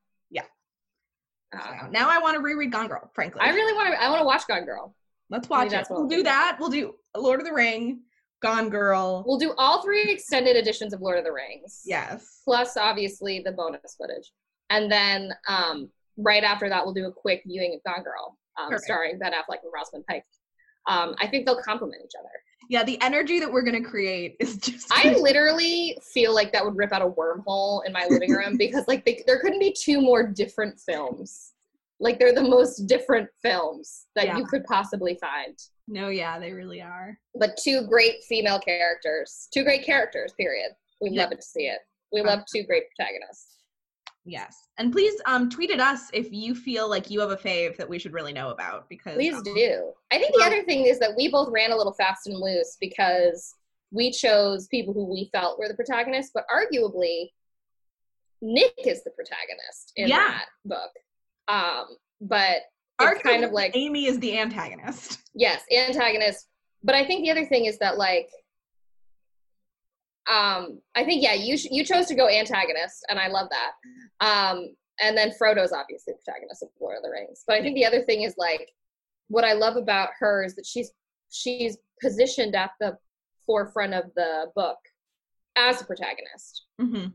So 1.54 1.88
now 1.92 2.10
i 2.10 2.20
want 2.20 2.36
to 2.36 2.42
reread 2.42 2.72
gone 2.72 2.88
girl 2.88 3.10
frankly 3.13 3.42
I 3.42 3.50
really 3.52 3.74
want 3.74 3.94
to 3.94 4.02
I 4.02 4.10
want 4.10 4.22
to 4.22 4.26
watch 4.26 4.48
Gone 4.48 4.66
Girl. 4.66 4.96
let's 5.30 5.50
Maybe 5.50 5.66
watch 5.70 5.74
it 5.74 5.88
we'll 5.89 6.08
do. 6.08 6.24
that 6.24 6.58
we'll 6.60 6.70
do 6.70 6.96
lord 7.16 7.39
of 7.39 7.46
the 7.46 7.54
ring 7.54 8.02
gone 8.42 8.70
girl 8.70 9.24
We'll 9.26 9.38
do 9.39 9.54
all 9.58 9.82
three 9.84 10.04
extended 10.04 10.56
editions 10.58 10.94
of 10.94 11.00
Lord 11.02 11.18
of 11.18 11.24
the 11.24 11.32
Rings. 11.32 11.82
yes 11.86 12.42
plus 12.44 12.76
obviously 12.78 13.39
the 13.46 13.52
bonus 13.54 13.96
footage. 13.98 14.32
And 14.70 14.92
then 14.92 15.32
um, 15.48 15.89
right 16.18 16.44
after 16.44 16.68
that, 16.70 16.84
we'll 16.84 16.94
do 16.94 17.06
a 17.08 17.12
quick 17.12 17.44
viewing 17.46 17.74
of 17.76 17.84
Gone 17.94 18.04
Girl, 18.04 18.38
um, 18.60 18.76
starring 18.80 19.20
Ben 19.20 19.32
Affleck 19.34 19.60
and 19.63 19.72
Rosamund 19.74 20.06
Pike. 20.10 20.26
Um, 20.88 21.16
I 21.20 21.28
think 21.28 21.46
they'll 21.46 21.62
complement 21.62 22.02
each 22.04 22.16
other. 22.20 22.30
Yeah 22.69 22.84
the 22.84 23.02
energy 23.02 23.39
that 23.39 23.52
we're 23.52 23.62
gonna 23.63 23.84
create 23.84 24.36
is 24.39 24.58
just 24.67 24.88
I 24.91 25.15
literally 25.19 25.97
feel 26.13 26.34
like 26.34 26.52
that 26.54 26.63
would 26.65 26.76
rip 26.76 26.91
out 26.93 27.02
a 27.02 27.08
wormhole 27.10 27.86
in 27.86 27.91
my 27.93 28.06
living 28.10 28.32
room 28.32 28.56
because 28.58 28.88
like 28.88 29.06
they, 29.06 29.23
there 29.28 29.39
couldn't 29.39 29.60
be 29.60 29.73
two 29.78 30.02
more 30.02 30.23
different 30.26 30.80
films. 30.80 31.52
Like 31.99 32.19
they're 32.19 32.34
the 32.34 32.41
most 32.43 32.88
different 32.88 33.30
films 33.41 34.08
that 34.15 34.26
Yeah. 34.26 34.38
you 34.38 34.45
could 34.45 34.63
possibly 34.65 35.15
find. 35.21 35.58
no 35.88 36.10
yeah 36.10 36.39
they 36.39 36.52
really 36.52 36.82
are 36.82 37.17
But 37.36 37.58
two 37.63 37.88
great 37.88 38.23
female 38.23 38.60
characters, 38.60 39.47
two 39.54 39.63
great 39.63 39.86
characters. 39.86 40.34
Period. 40.38 40.71
We 41.02 41.10
Yeah. 41.12 41.23
love 41.23 41.32
to 41.38 41.41
see 41.41 41.67
it. 41.67 41.80
We 42.12 42.21
love 42.21 42.41
two 42.54 42.63
great 42.63 42.84
protagonists. 42.95 43.58
Yes. 44.26 44.56
And 44.78 44.92
please 44.92 45.14
um 45.26 45.50
tweet 45.50 45.70
at 45.72 45.80
us 45.80 46.10
if 46.14 46.32
you 46.32 46.56
feel 46.56 46.90
like 46.90 47.10
you 47.10 47.20
have 47.20 47.32
a 47.32 47.36
fave 47.38 47.76
that 47.78 47.90
we 47.90 48.00
should 48.00 48.14
really 48.14 48.34
know 48.34 48.50
about 48.52 48.88
because 48.90 49.16
Please 49.16 49.36
um, 49.36 49.44
do. 49.44 49.92
I 50.12 50.18
think 50.18 50.34
the 50.36 50.46
other 50.46 50.64
thing 50.64 50.86
is 50.86 50.98
that 51.00 51.16
we 51.18 51.30
both 51.30 51.50
ran 51.52 51.72
a 51.72 51.76
little 51.76 51.94
fast 51.94 52.28
and 52.28 52.38
loose 52.38 52.78
because 52.80 53.54
we 53.92 54.12
chose 54.12 54.68
people 54.68 54.94
who 54.94 55.06
we 55.06 55.30
felt 55.34 55.60
were 55.60 55.68
the 55.68 55.76
protagonists, 55.76 56.32
but 56.34 56.46
arguably 56.50 57.32
Nick 58.42 58.74
is 58.86 59.04
the 59.04 59.12
protagonist 59.12 59.94
in 59.96 60.08
Yeah. 60.08 60.18
that 60.30 60.46
book. 60.66 60.92
Um, 61.48 61.86
but 62.22 62.58
it's 63.02 63.22
kind 63.22 63.44
of 63.44 63.52
like 63.52 63.76
Amy 63.76 64.06
is 64.06 64.20
the 64.20 64.38
antagonist. 64.40 65.20
yes, 65.34 65.64
antagonist. 65.76 66.48
But 66.84 66.96
I 66.96 67.06
think 67.06 67.24
the 67.24 67.32
other 67.32 67.46
thing 67.46 67.66
is 67.66 67.78
that 67.80 67.98
like 67.98 68.30
um 70.32 70.80
I 70.96 71.04
think 71.04 71.22
yeah, 71.24 71.34
you 71.34 71.58
sh- 71.58 71.68
you 71.72 71.84
chose 71.84 72.06
to 72.08 72.16
go 72.16 72.28
antagonist 72.30 73.06
and 73.10 73.20
I 73.20 73.28
love 73.28 73.50
that. 73.50 73.72
Um 74.26 74.76
and 75.02 75.18
then 75.18 75.32
Frodo's 75.38 75.72
obviously 75.74 76.14
the 76.14 76.20
protagonist 76.24 76.64
of 76.64 76.70
Lord 76.80 76.98
of 76.98 77.04
the 77.04 77.10
Rings. 77.10 77.44
But 77.48 77.58
I 77.58 77.62
think 77.62 77.76
the 77.76 77.86
other 77.86 78.04
thing 78.04 78.22
is 78.22 78.36
like 78.38 78.70
what 79.28 79.44
I 79.44 79.54
love 79.54 79.76
about 79.76 80.10
her 80.20 80.44
is 80.44 80.56
that 80.56 80.66
she's 80.66 80.92
she's 81.32 81.78
positioned 82.02 82.56
at 82.56 82.72
the 82.80 82.98
forefront 83.46 83.94
of 83.94 84.06
the 84.16 84.52
book 84.56 84.78
as 85.56 85.82
a 85.82 85.86
protagonist. 85.86 86.66
hmm 86.80 87.08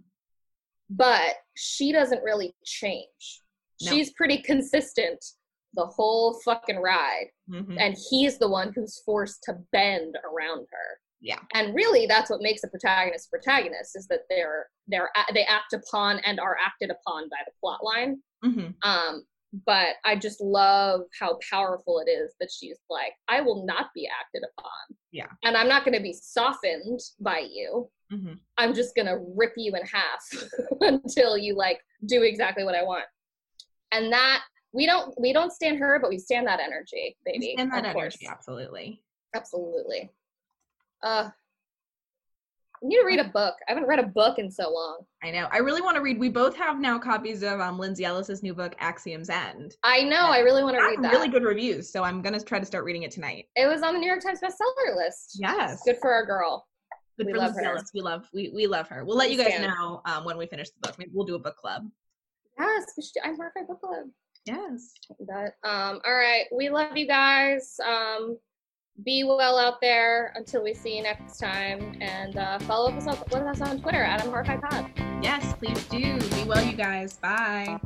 But 0.91 1.37
she 1.55 1.93
doesn't 1.93 2.23
really 2.23 2.55
change. 2.65 3.43
No. 3.81 3.91
She's 3.93 4.11
pretty 4.13 4.39
consistent 4.39 5.25
the 5.75 5.87
whole 5.87 6.41
fucking 6.45 6.79
ride 6.81 7.27
hmm 7.49 7.77
and 7.79 7.97
he's 8.11 8.39
the 8.39 8.49
one 8.49 8.73
who's 8.75 9.01
forced 9.05 9.43
to 9.45 9.53
bend 9.71 10.17
around 10.25 10.67
her 10.73 10.99
Yeah. 11.21 11.39
and 11.55 11.75
really 11.75 12.07
that's 12.07 12.31
what 12.31 12.41
makes 12.43 12.63
a 12.65 12.69
protagonist 12.69 13.29
a 13.29 13.31
protagonist 13.31 13.97
is 13.97 14.07
that 14.09 14.21
they're 14.31 14.67
they're 14.87 15.11
they 15.35 15.45
act 15.45 15.73
upon 15.73 16.19
and 16.21 16.39
are 16.39 16.57
acted 16.65 16.91
upon 16.91 17.29
by 17.29 17.39
the 17.45 17.53
plot 17.61 17.81
line 17.85 18.23
hmm 18.45 18.69
um 18.83 19.25
but 19.67 19.97
i 20.05 20.15
just 20.15 20.41
love 20.41 21.01
how 21.19 21.39
powerful 21.51 22.01
it 22.07 22.11
is 22.11 22.35
that 22.39 22.51
she's 22.57 22.79
like 22.91 23.13
i 23.29 23.41
will 23.41 23.65
not 23.67 23.87
be 23.95 24.07
acted 24.21 24.43
upon 24.59 24.97
Yeah. 25.11 25.27
and 25.43 25.57
i'm 25.57 25.69
not 25.69 25.85
going 25.85 25.97
to 25.97 26.03
be 26.03 26.13
softened 26.13 27.01
by 27.21 27.41
you 27.51 27.91
hmm 28.11 28.35
i'm 28.59 28.73
just 28.75 28.95
going 28.95 29.07
to 29.07 29.19
rip 29.37 29.55
you 29.57 29.73
in 29.75 29.83
half 29.87 30.49
until 30.83 31.37
you 31.37 31.57
like 31.57 31.81
do 32.07 32.23
exactly 32.23 32.63
what 32.63 32.75
i 32.77 32.83
want 32.83 33.05
and 33.93 34.13
that 34.13 34.43
we 34.73 34.85
don't 34.87 35.15
we 35.19 35.33
don't 35.33 35.53
stand 35.53 35.79
her 35.79 35.99
but 36.01 36.11
we 36.11 36.19
stand 36.19 36.47
that 36.47 36.61
energy 36.61 37.17
baby 37.25 37.55
And 37.59 37.73
that 37.73 37.85
energy, 37.87 38.27
absolutely. 38.31 39.03
Absolutely. 39.35 40.11
Uh, 41.03 41.31
I 42.83 42.87
need 42.87 42.97
to 43.01 43.05
read 43.05 43.19
a 43.19 43.25
book. 43.25 43.55
I 43.69 43.73
haven't 43.73 43.89
read 43.89 43.99
a 43.99 44.07
book 44.07 44.39
in 44.39 44.51
so 44.51 44.71
long. 44.73 45.01
I 45.25 45.33
know. 45.33 45.49
I 45.51 45.59
really 45.59 45.83
want 45.83 45.97
to 45.97 46.03
read. 46.03 46.19
We 46.19 46.29
both 46.29 46.57
have 46.57 46.79
now 46.79 46.97
copies 46.99 47.43
of 47.43 47.59
um, 47.61 47.77
Lindsay 47.79 48.05
Ellis's 48.05 48.43
new 48.43 48.55
book, 48.55 48.77
Axiom's 48.79 49.31
End. 49.31 49.75
I 49.83 50.03
know. 50.05 50.27
I 50.27 50.39
really 50.41 50.63
want 50.63 50.77
to 50.77 50.83
read 50.83 51.03
that. 51.03 51.13
really 51.13 51.29
good 51.29 51.43
reviews, 51.43 51.91
so 51.91 52.05
I'm 52.05 52.23
gonna 52.23 52.41
try 52.41 52.61
to 52.61 52.67
start 52.67 52.85
reading 52.85 53.03
it 53.03 53.11
tonight. 53.11 53.47
It 53.57 53.67
was 53.67 53.83
on 53.83 53.95
the 53.95 54.01
New 54.01 54.07
York 54.07 54.23
Times 54.23 54.39
bestseller 54.41 54.95
list. 54.97 55.39
Yes. 55.41 55.83
Good 55.85 55.97
for 56.01 56.13
our 56.13 56.25
girl. 56.25 56.67
Good 57.17 57.27
We 57.27 57.33
for 57.33 57.39
love 57.39 57.47
Lindsay 57.55 57.65
her. 57.65 57.71
Ellis. 57.73 57.91
We 57.93 58.01
love 58.01 58.29
we 58.33 58.53
we 58.55 58.67
love 58.69 58.87
her. 58.89 59.05
We'll 59.05 59.17
let 59.17 59.33
you 59.33 59.39
guys 59.39 59.49
stand. 59.49 59.65
know 59.65 60.01
um, 60.05 60.25
when 60.25 60.39
we 60.39 60.47
finish 60.47 60.69
the 60.71 60.89
book. 60.89 60.97
Maybe 61.01 61.11
we'll 61.13 61.27
do 61.27 61.35
a 61.35 61.41
book 61.41 61.57
club. 61.57 61.83
Yes, 62.61 62.93
we 62.97 63.03
should. 63.03 63.23
I'm 63.25 63.37
part 63.37 63.53
Mark 63.57 63.69
Book 63.69 63.81
Club. 63.81 64.07
Yes. 64.45 64.93
But 65.21 65.55
um, 65.69 66.01
all 66.07 66.15
right. 66.15 66.45
We 66.55 66.71
love 66.71 66.97
you 66.97 67.07
guys. 67.09 67.75
Um, 67.85 68.39
be 69.05 69.25
well 69.25 69.59
out 69.59 69.81
there 69.81 70.33
until 70.35 70.63
we 70.63 70.75
see 70.75 70.97
you 70.97 71.03
next 71.03 71.39
time, 71.39 71.97
and 72.01 72.37
uh, 72.37 72.59
follow 72.61 72.91
us 72.93 73.07
up 73.07 73.25
with 73.33 73.43
us 73.43 73.61
on 73.61 73.81
Twitter 73.81 74.03
at 74.03 74.21
Horrify 74.23 74.57
Pod. 74.57 74.91
Yes, 75.23 75.55
please 75.55 75.85
do. 75.87 76.19
Be 76.37 76.45
well, 76.45 76.65
you 76.65 76.77
guys. 76.77 77.17
Bye. 77.17 77.79